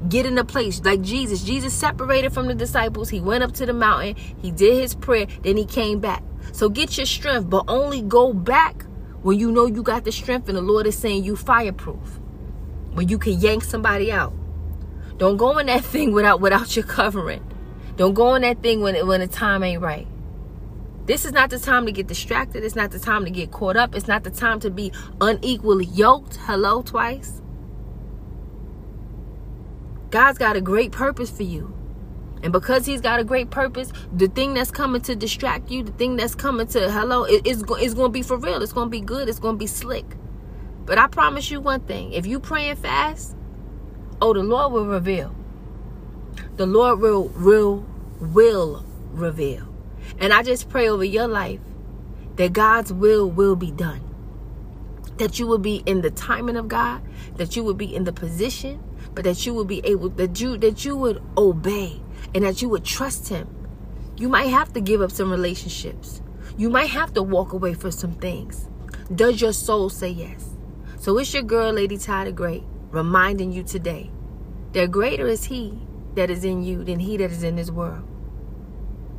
get 0.08 0.26
in 0.26 0.38
a 0.38 0.44
place 0.44 0.80
like 0.84 1.02
Jesus. 1.02 1.42
Jesus 1.42 1.72
separated 1.72 2.32
from 2.32 2.46
the 2.46 2.54
disciples. 2.54 3.08
He 3.08 3.20
went 3.20 3.44
up 3.44 3.52
to 3.52 3.66
the 3.66 3.72
mountain. 3.72 4.16
He 4.40 4.50
did 4.50 4.80
his 4.80 4.94
prayer. 4.94 5.26
Then 5.42 5.56
he 5.56 5.64
came 5.64 6.00
back. 6.00 6.22
So 6.52 6.68
get 6.68 6.96
your 6.96 7.06
strength, 7.06 7.50
but 7.50 7.64
only 7.68 8.02
go 8.02 8.32
back 8.32 8.84
when 9.22 9.38
you 9.38 9.50
know 9.50 9.66
you 9.66 9.82
got 9.82 10.04
the 10.04 10.12
strength 10.12 10.48
and 10.48 10.56
the 10.56 10.62
Lord 10.62 10.86
is 10.86 10.96
saying 10.96 11.24
you 11.24 11.36
fireproof. 11.36 12.20
When 12.92 13.08
you 13.08 13.18
can 13.18 13.40
yank 13.40 13.64
somebody 13.64 14.12
out. 14.12 14.32
Don't 15.18 15.36
go 15.36 15.58
in 15.58 15.66
that 15.66 15.84
thing 15.92 16.12
without 16.12 16.40
without 16.40 16.76
your 16.76 16.84
covering. 16.84 17.42
Don't 17.96 18.14
go 18.14 18.34
in 18.34 18.42
that 18.42 18.62
thing 18.62 18.80
when 18.80 19.06
when 19.06 19.20
the 19.20 19.26
time 19.26 19.62
ain't 19.62 19.82
right. 19.82 20.06
This 21.06 21.24
is 21.24 21.32
not 21.32 21.50
the 21.50 21.58
time 21.60 21.86
to 21.86 21.92
get 21.92 22.08
distracted. 22.08 22.64
It's 22.64 22.74
not 22.74 22.90
the 22.90 22.98
time 22.98 23.24
to 23.24 23.30
get 23.30 23.52
caught 23.52 23.76
up. 23.76 23.94
It's 23.94 24.08
not 24.08 24.24
the 24.24 24.30
time 24.30 24.58
to 24.60 24.70
be 24.70 24.92
unequally 25.20 25.86
yoked. 25.86 26.36
Hello, 26.36 26.82
twice. 26.82 27.40
God's 30.10 30.38
got 30.38 30.56
a 30.56 30.60
great 30.60 30.90
purpose 30.90 31.30
for 31.30 31.44
you. 31.44 31.72
And 32.42 32.52
because 32.52 32.86
he's 32.86 33.00
got 33.00 33.20
a 33.20 33.24
great 33.24 33.50
purpose, 33.50 33.92
the 34.12 34.26
thing 34.28 34.54
that's 34.54 34.70
coming 34.72 35.00
to 35.02 35.14
distract 35.14 35.70
you, 35.70 35.84
the 35.84 35.92
thing 35.92 36.16
that's 36.16 36.34
coming 36.34 36.66
to 36.68 36.90
hello, 36.90 37.24
it, 37.24 37.42
it's, 37.44 37.62
it's 37.68 37.94
going 37.94 38.08
to 38.08 38.12
be 38.12 38.22
for 38.22 38.36
real. 38.36 38.60
It's 38.62 38.72
going 38.72 38.86
to 38.86 38.90
be 38.90 39.00
good. 39.00 39.28
It's 39.28 39.38
going 39.38 39.54
to 39.54 39.58
be 39.58 39.66
slick. 39.66 40.16
But 40.84 40.98
I 40.98 41.06
promise 41.06 41.50
you 41.50 41.60
one 41.60 41.80
thing. 41.80 42.12
If 42.12 42.26
you 42.26 42.40
praying 42.40 42.76
fast, 42.76 43.36
oh, 44.20 44.32
the 44.32 44.42
Lord 44.42 44.72
will 44.72 44.86
reveal. 44.86 45.34
The 46.56 46.66
Lord 46.66 47.00
will, 47.00 47.28
will, 47.28 47.86
will 48.20 48.84
reveal. 49.12 49.75
And 50.18 50.32
I 50.32 50.42
just 50.42 50.68
pray 50.68 50.88
over 50.88 51.04
your 51.04 51.28
life 51.28 51.60
that 52.36 52.52
God's 52.52 52.92
will 52.92 53.30
will 53.30 53.56
be 53.56 53.70
done. 53.70 54.02
That 55.18 55.38
you 55.38 55.46
will 55.46 55.58
be 55.58 55.76
in 55.86 56.02
the 56.02 56.10
timing 56.10 56.56
of 56.56 56.68
God, 56.68 57.02
that 57.36 57.56
you 57.56 57.64
will 57.64 57.74
be 57.74 57.94
in 57.94 58.04
the 58.04 58.12
position, 58.12 58.82
but 59.14 59.24
that 59.24 59.46
you 59.46 59.54
will 59.54 59.64
be 59.64 59.80
able 59.84 60.10
that 60.10 60.40
you 60.40 60.58
that 60.58 60.84
you 60.84 60.96
would 60.96 61.22
obey 61.38 62.00
and 62.34 62.44
that 62.44 62.60
you 62.60 62.68
would 62.68 62.84
trust 62.84 63.28
him. 63.28 63.48
You 64.16 64.28
might 64.28 64.48
have 64.48 64.72
to 64.74 64.80
give 64.80 65.00
up 65.00 65.10
some 65.10 65.30
relationships. 65.30 66.20
You 66.56 66.70
might 66.70 66.90
have 66.90 67.12
to 67.14 67.22
walk 67.22 67.52
away 67.52 67.74
from 67.74 67.90
some 67.90 68.14
things. 68.14 68.68
Does 69.14 69.40
your 69.40 69.52
soul 69.52 69.88
say 69.88 70.10
yes? 70.10 70.50
So 70.98 71.18
it's 71.18 71.32
your 71.32 71.42
girl, 71.42 71.72
Lady 71.72 71.98
Ty 71.98 72.24
the 72.24 72.32
Great, 72.32 72.64
reminding 72.90 73.52
you 73.52 73.62
today 73.62 74.10
that 74.72 74.90
greater 74.90 75.26
is 75.26 75.44
he 75.44 75.78
that 76.14 76.30
is 76.30 76.44
in 76.44 76.62
you 76.62 76.82
than 76.84 76.98
he 76.98 77.16
that 77.18 77.30
is 77.30 77.42
in 77.42 77.56
this 77.56 77.70
world. 77.70 78.04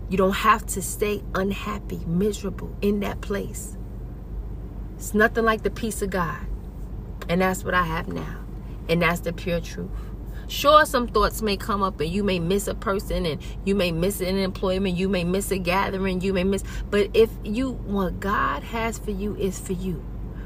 You 0.10 0.18
don't 0.18 0.32
have 0.32 0.66
to 0.68 0.82
stay 0.82 1.22
unhappy, 1.36 2.00
miserable 2.06 2.76
in 2.82 3.02
that 3.02 3.22
place. 3.22 3.78
It's 4.96 5.14
nothing 5.14 5.44
like 5.44 5.64
the 5.64 5.70
peace 5.70 6.02
of 6.02 6.10
God. 6.10 6.40
And 7.28 7.42
that's 7.42 7.64
what 7.64 7.74
I 7.74 7.84
have 7.84 8.08
now. 8.08 8.38
And 8.88 9.02
that's 9.02 9.20
the 9.20 9.34
pure 9.34 9.60
truth. 9.60 9.90
Sure, 10.48 10.86
some 10.86 11.08
thoughts 11.08 11.42
may 11.42 11.58
come 11.58 11.84
up 11.84 12.00
and 12.00 12.10
you 12.10 12.24
may 12.24 12.40
miss 12.40 12.68
a 12.68 12.74
person 12.74 13.26
and 13.26 13.42
you 13.66 13.76
may 13.76 13.92
miss 13.92 14.22
an 14.22 14.38
employment, 14.38 14.96
you 14.96 15.10
may 15.10 15.26
miss 15.26 15.52
a 15.52 15.58
gathering, 15.58 16.22
you 16.22 16.32
may 16.32 16.46
miss. 16.46 16.64
But 16.90 17.10
if 17.14 17.30
you, 17.44 17.74
what 17.74 18.22
God 18.22 18.64
has 18.64 18.98
for 18.98 19.12
you 19.12 19.36
is 19.36 19.60
for 19.60 19.74
you. 19.74 20.06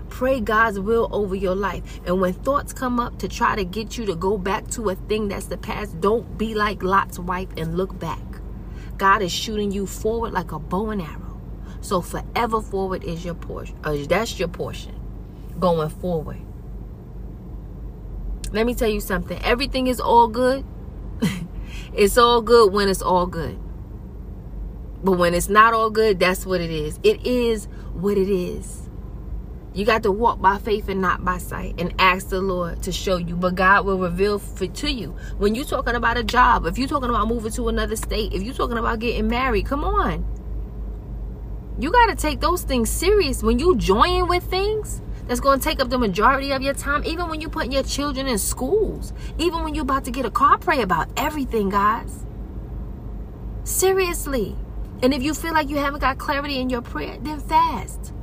Pray 0.10 0.39
God's 0.41 0.80
will 0.80 1.08
over 1.12 1.36
your 1.36 1.56
life. 1.56 2.02
And 2.08 2.19
when 2.19 2.34
thoughts 2.34 2.74
come 2.74 3.00
up 3.00 3.19
to 3.19 3.28
try 3.28 3.56
to 3.56 3.63
get 3.63 3.95
you 3.95 4.08
to 4.08 4.15
go 4.15 4.39
back 4.39 4.67
to 4.71 4.89
a 4.89 4.95
thing 4.95 5.28
that's 5.28 5.45
the 5.45 5.58
past, 5.58 6.02
don't 6.02 6.36
be 6.36 6.56
like 6.56 6.82
Lot's 6.82 7.19
wife 7.19 7.50
and 7.56 7.78
look 7.78 7.97
back. 8.00 8.30
God 9.01 9.23
is 9.23 9.31
shooting 9.31 9.71
you 9.71 9.87
forward 9.87 10.31
like 10.31 10.51
a 10.51 10.59
bow 10.59 10.91
and 10.91 11.01
arrow. 11.01 11.41
So 11.81 12.01
forever 12.01 12.61
forward 12.61 13.03
is 13.03 13.25
your 13.25 13.33
portion. 13.33 13.75
Uh, 13.83 13.97
that's 14.07 14.37
your 14.37 14.47
portion 14.47 14.93
going 15.59 15.89
forward. 15.89 16.37
Let 18.51 18.67
me 18.67 18.75
tell 18.75 18.89
you 18.89 18.99
something. 18.99 19.41
Everything 19.43 19.87
is 19.87 19.99
all 19.99 20.27
good. 20.27 20.63
it's 21.95 22.15
all 22.15 22.43
good 22.43 22.71
when 22.71 22.89
it's 22.89 23.01
all 23.01 23.25
good. 23.25 23.57
But 25.03 25.13
when 25.13 25.33
it's 25.33 25.49
not 25.49 25.73
all 25.73 25.89
good, 25.89 26.19
that's 26.19 26.45
what 26.45 26.61
it 26.61 26.69
is. 26.69 26.99
It 27.01 27.25
is 27.25 27.65
what 27.93 28.19
it 28.19 28.29
is. 28.29 28.80
You 29.73 29.86
got 29.86 30.03
to 30.03 30.12
walk 30.12 30.41
by 30.41 30.57
faith 30.57 30.89
and 30.89 30.99
not 30.99 31.23
by 31.23 31.38
sight 31.38 31.75
and 31.79 31.93
ask 31.97 32.27
the 32.27 32.41
Lord 32.41 32.84
to 32.84 32.91
show 32.91 33.15
you. 33.15 33.38
But 33.38 33.55
God 33.55 33.86
will 33.86 33.99
reveal 33.99 34.38
for, 34.38 34.67
to 34.67 34.91
you. 34.91 35.15
When 35.38 35.55
you're 35.55 35.65
talking 35.65 35.95
about 35.95 36.17
a 36.17 36.23
job, 36.23 36.65
if 36.65 36.77
you're 36.77 36.89
talking 36.89 37.10
about 37.10 37.27
moving 37.29 37.51
to 37.53 37.69
another 37.69 37.95
state, 37.95 38.34
if 38.34 38.43
you're 38.43 38.53
talking 38.53 38.77
about 38.77 38.99
getting 38.99 39.27
married, 39.29 39.65
come 39.65 39.86
on. 39.86 40.25
You 41.79 41.89
got 41.89 42.07
to 42.07 42.15
take 42.15 42.41
those 42.41 42.63
things 42.63 42.89
serious. 42.89 43.41
When 43.41 43.60
you 43.60 43.77
join 43.77 44.27
with 44.27 44.43
things, 44.43 45.01
that's 45.27 45.39
going 45.39 45.60
to 45.60 45.63
take 45.63 45.79
up 45.79 45.89
the 45.89 45.97
majority 45.97 46.51
of 46.51 46.62
your 46.62 46.73
time, 46.73 47.05
even 47.05 47.29
when 47.29 47.39
you're 47.39 47.49
putting 47.49 47.71
your 47.71 47.84
children 47.84 48.27
in 48.27 48.38
schools, 48.38 49.13
even 49.38 49.63
when 49.63 49.73
you're 49.73 49.84
about 49.84 50.03
to 50.03 50.12
get 50.12 50.25
a 50.25 50.31
car. 50.31 50.57
Pray 50.57 50.81
about 50.81 51.07
everything, 51.15 51.69
guys. 51.69 52.25
Seriously. 53.63 54.57
And 55.01 55.13
if 55.13 55.23
you 55.23 55.34
feel 55.34 55.53
like 55.53 55.69
you 55.69 55.77
haven't 55.77 56.01
got 56.01 56.17
clarity 56.17 56.60
in 56.60 56.69
your 56.69 56.81
prayer, 56.81 57.17
then 57.21 57.39
fast. 57.39 58.13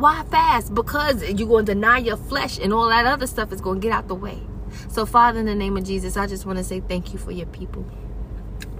Why 0.00 0.24
fast? 0.30 0.74
Because 0.74 1.22
you're 1.22 1.46
going 1.46 1.66
to 1.66 1.74
deny 1.74 1.98
your 1.98 2.16
flesh 2.16 2.58
and 2.58 2.72
all 2.72 2.88
that 2.88 3.04
other 3.04 3.26
stuff 3.26 3.52
is 3.52 3.60
going 3.60 3.82
to 3.82 3.86
get 3.86 3.92
out 3.92 4.08
the 4.08 4.14
way. 4.14 4.38
So, 4.88 5.04
Father, 5.04 5.40
in 5.40 5.44
the 5.44 5.54
name 5.54 5.76
of 5.76 5.84
Jesus, 5.84 6.16
I 6.16 6.26
just 6.26 6.46
want 6.46 6.56
to 6.56 6.64
say 6.64 6.80
thank 6.80 7.12
you 7.12 7.18
for 7.18 7.32
your 7.32 7.44
people. 7.48 7.84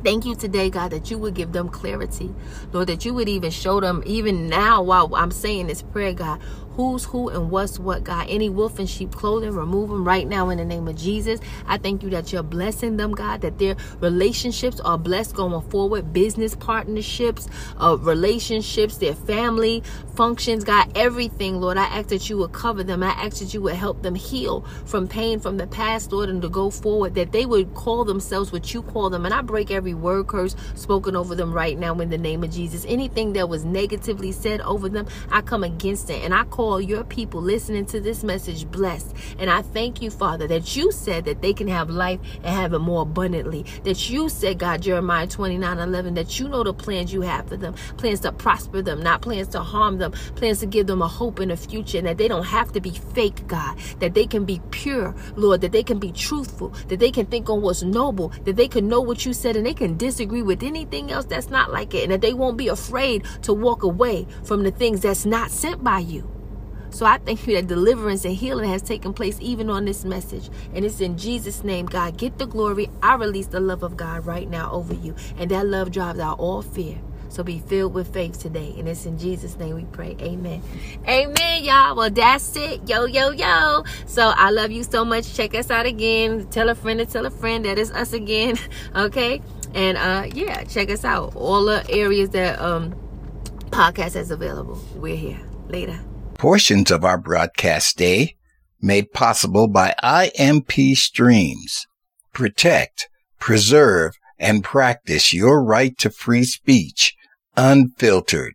Thank 0.02 0.24
you 0.24 0.35
today, 0.35 0.70
God, 0.70 0.92
that 0.92 1.11
you 1.11 1.18
would 1.18 1.35
give 1.35 1.52
them 1.52 1.68
clarity. 1.68 2.35
Lord, 2.72 2.87
that 2.88 3.04
you 3.04 3.12
would 3.12 3.28
even 3.28 3.50
show 3.50 3.80
them, 3.80 4.02
even 4.06 4.48
now 4.48 4.83
while 4.83 5.14
I'm 5.14 5.30
saying 5.30 5.66
this 5.66 5.83
prayer, 5.83 6.14
God, 6.14 6.40
who's 6.80 7.04
who 7.04 7.28
and 7.28 7.50
what's 7.50 7.78
what, 7.78 8.04
God. 8.04 8.26
Any 8.30 8.48
wolf 8.48 8.80
in 8.80 8.86
sheep 8.86 9.12
clothing, 9.12 9.52
remove 9.52 9.90
them 9.90 10.02
right 10.02 10.26
now 10.26 10.48
in 10.48 10.56
the 10.56 10.64
name 10.64 10.88
of 10.88 10.96
Jesus. 10.96 11.38
I 11.66 11.76
thank 11.76 12.02
you 12.02 12.08
that 12.08 12.32
you're 12.32 12.42
blessing 12.42 12.96
them, 12.96 13.12
God, 13.12 13.42
that 13.42 13.58
their 13.58 13.76
relationships 14.00 14.80
are 14.80 14.96
blessed 14.96 15.34
going 15.34 15.60
forward, 15.68 16.14
business 16.14 16.54
partnerships, 16.56 17.48
uh, 17.78 17.98
relationships, 18.00 18.96
their 18.96 19.14
family 19.14 19.82
functions, 20.14 20.64
God, 20.64 20.90
everything, 20.96 21.60
Lord. 21.60 21.76
I 21.76 21.84
ask 21.84 22.08
that 22.08 22.30
you 22.30 22.38
would 22.38 22.52
cover 22.52 22.82
them. 22.82 23.02
I 23.02 23.10
ask 23.10 23.40
that 23.40 23.52
you 23.52 23.60
would 23.60 23.74
help 23.74 24.02
them 24.02 24.14
heal 24.14 24.62
from 24.86 25.06
pain 25.06 25.38
from 25.38 25.58
the 25.58 25.66
past, 25.66 26.12
Lord, 26.12 26.30
and 26.30 26.40
to 26.40 26.48
go 26.48 26.70
forward, 26.70 27.14
that 27.16 27.32
they 27.32 27.44
would 27.44 27.74
call 27.74 28.06
themselves 28.06 28.52
what 28.52 28.72
you 28.72 28.80
call 28.80 29.10
them. 29.10 29.26
And 29.26 29.34
I 29.34 29.42
break 29.42 29.70
every 29.70 29.92
word 29.92 30.28
curse 30.28 30.56
spoken 30.76 31.14
over 31.14 31.34
them 31.34 31.52
right 31.52 31.78
now 31.78 32.00
in 32.00 32.08
the 32.08 32.16
name 32.16 32.42
of 32.42 32.50
Jesus. 32.50 32.86
Anything 32.88 33.34
that 33.34 33.50
was 33.50 33.66
negatively 33.66 34.32
said 34.32 34.62
over 34.62 34.88
them, 34.88 35.06
I 35.30 35.42
come 35.42 35.62
against 35.62 36.08
it. 36.08 36.24
And 36.24 36.34
I 36.34 36.44
call 36.44 36.69
your 36.78 37.04
people 37.04 37.40
listening 37.40 37.87
to 37.87 38.00
this 38.00 38.22
message 38.22 38.70
blessed. 38.70 39.16
And 39.38 39.48
I 39.48 39.62
thank 39.62 40.02
you, 40.02 40.11
Father, 40.11 40.46
that 40.48 40.76
you 40.76 40.92
said 40.92 41.24
that 41.24 41.40
they 41.40 41.52
can 41.52 41.68
have 41.68 41.88
life 41.88 42.20
and 42.44 42.54
have 42.54 42.72
it 42.74 42.78
more 42.80 43.02
abundantly. 43.02 43.64
That 43.85 44.11
you 44.11 44.28
said, 44.28 44.59
God, 44.59 44.83
Jeremiah 44.83 45.26
29 45.26 45.78
11, 45.78 46.14
that 46.14 46.38
you 46.38 46.48
know 46.48 46.62
the 46.62 46.74
plans 46.74 47.12
you 47.12 47.22
have 47.22 47.48
for 47.48 47.56
them. 47.56 47.74
Plans 47.96 48.20
to 48.20 48.33
prosper 48.33 48.83
them, 48.83 49.02
not 49.02 49.22
plans 49.22 49.48
to 49.48 49.61
harm 49.61 49.98
them, 49.98 50.12
plans 50.37 50.61
to 50.61 50.66
give 50.66 50.87
them 50.87 51.02
a 51.02 51.09
hope 51.09 51.40
in 51.40 51.48
the 51.48 51.56
future, 51.56 51.98
and 51.98 52.06
that 52.06 52.18
they 52.18 52.28
don't 52.28 52.44
have 52.44 52.72
to 52.72 52.80
be 52.80 52.90
fake, 52.90 53.46
God, 53.46 53.78
that 54.00 54.14
they 54.14 54.26
can 54.26 54.44
be 54.44 54.61
pure, 54.70 55.14
Lord, 55.37 55.61
that 55.62 55.72
they 55.72 55.83
can 55.83 55.98
be 55.98 56.12
truthful, 56.12 56.68
that 56.88 56.98
they 56.98 57.11
can 57.11 57.26
think 57.26 57.48
on 57.48 57.62
what's 57.62 57.83
noble, 57.83 58.28
that 58.44 58.56
they 58.56 58.68
can 58.68 58.88
know 58.88 59.00
what 59.00 59.24
you 59.24 59.33
said, 59.33 59.56
and 59.56 59.64
they 59.64 59.74
can 59.74 59.96
disagree 59.96 60.42
with 60.42 60.62
anything 60.62 61.11
else 61.11 61.24
that's 61.24 61.48
not 61.48 61.72
like 61.72 61.94
it, 61.94 62.04
and 62.04 62.12
that 62.12 62.20
they 62.20 62.35
won't 62.35 62.56
be 62.56 62.68
afraid 62.68 63.24
to 63.42 63.52
walk 63.52 63.83
away 63.83 64.26
from 64.44 64.62
the 64.62 64.70
things 64.70 65.00
that's 65.00 65.24
not 65.26 65.50
sent 65.50 65.83
by 65.83 65.98
you. 65.98 66.39
So 66.90 67.07
I 67.07 67.18
thank 67.18 67.46
you 67.46 67.55
that 67.57 67.66
deliverance 67.66 68.24
and 68.24 68.35
healing 68.35 68.68
has 68.68 68.83
taken 68.83 69.12
place 69.12 69.38
even 69.40 69.70
on 69.70 69.85
this 69.85 70.05
message. 70.05 70.50
And 70.74 70.85
it's 70.85 71.00
in 71.00 71.16
Jesus' 71.16 71.64
name, 71.64 71.87
God. 71.87 72.16
Get 72.16 72.38
the 72.38 72.46
glory. 72.46 72.90
I 73.03 73.14
release 73.14 73.46
the 73.46 73.61
love 73.61 73.83
of 73.83 73.96
God 73.96 74.26
right 74.26 74.48
now 74.48 74.70
over 74.72 74.94
you. 74.94 75.14
And 75.38 75.50
that 75.50 75.66
love 75.66 75.90
drives 75.92 76.18
out 76.18 76.38
all 76.38 76.62
fear. 76.62 76.98
So 77.29 77.44
be 77.44 77.61
filled 77.61 77.94
with 77.94 78.12
faith 78.12 78.40
today. 78.40 78.74
And 78.76 78.88
it's 78.88 79.07
in 79.07 79.16
Jesus' 79.16 79.57
name 79.57 79.76
we 79.76 79.85
pray. 79.85 80.16
Amen. 80.20 80.62
Amen, 81.07 81.64
y'all. 81.64 81.94
Well, 81.94 82.11
that's 82.11 82.57
it. 82.57 82.88
Yo, 82.88 83.05
yo, 83.05 83.31
yo. 83.31 83.85
So 84.07 84.33
I 84.35 84.50
love 84.50 84.72
you 84.72 84.83
so 84.83 85.05
much. 85.05 85.33
Check 85.33 85.55
us 85.55 85.70
out 85.70 85.87
again. 85.87 86.48
Tell 86.50 86.68
a 86.68 86.74
friend 86.74 86.98
to 86.98 87.07
tell 87.07 87.26
a 87.26 87.31
friend. 87.31 87.64
That 87.64 87.79
is 87.79 87.90
us 87.92 88.12
again. 88.12 88.59
Okay. 88.96 89.40
And 89.72 89.96
uh 89.96 90.26
yeah, 90.35 90.64
check 90.64 90.90
us 90.90 91.05
out. 91.05 91.37
All 91.37 91.64
the 91.64 91.88
areas 91.88 92.31
that 92.31 92.61
um 92.61 92.92
podcast 93.70 94.16
is 94.16 94.33
available. 94.33 94.81
We're 94.96 95.16
here. 95.16 95.40
Later. 95.68 96.00
Portions 96.40 96.90
of 96.90 97.05
our 97.05 97.18
broadcast 97.18 97.98
day 97.98 98.35
made 98.81 99.12
possible 99.12 99.68
by 99.68 99.94
IMP 100.03 100.96
Streams. 100.96 101.87
Protect, 102.33 103.11
preserve, 103.38 104.14
and 104.38 104.64
practice 104.64 105.35
your 105.35 105.62
right 105.62 105.98
to 105.98 106.09
free 106.09 106.44
speech 106.44 107.14
unfiltered. 107.59 108.55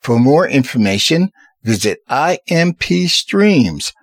For 0.00 0.18
more 0.18 0.48
information, 0.48 1.30
visit 1.62 2.00
impstreams.com. 2.08 3.94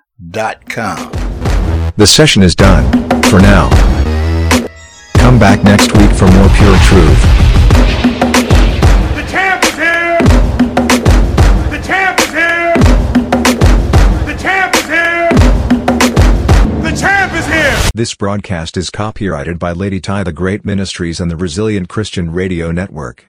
The 1.98 2.08
session 2.08 2.44
is 2.44 2.56
done, 2.56 2.90
for 3.24 3.42
now. 3.42 3.70
Come 5.16 5.38
back 5.38 5.66
next 5.66 5.92
week 5.98 6.12
for 6.12 6.32
more 6.32 6.48
pure 6.56 6.78
truth. 6.78 7.47
This 17.98 18.14
broadcast 18.14 18.78
is 18.78 18.92
copyrighted 18.92 19.58
by 19.58 19.72
Lady 19.72 20.00
Ty 20.00 20.26
the 20.26 20.32
Great 20.32 20.64
Ministries 20.64 21.20
and 21.20 21.32
the 21.32 21.36
Resilient 21.36 21.90
Christian 21.90 22.32
Radio 22.32 22.72
Network. 22.72 23.26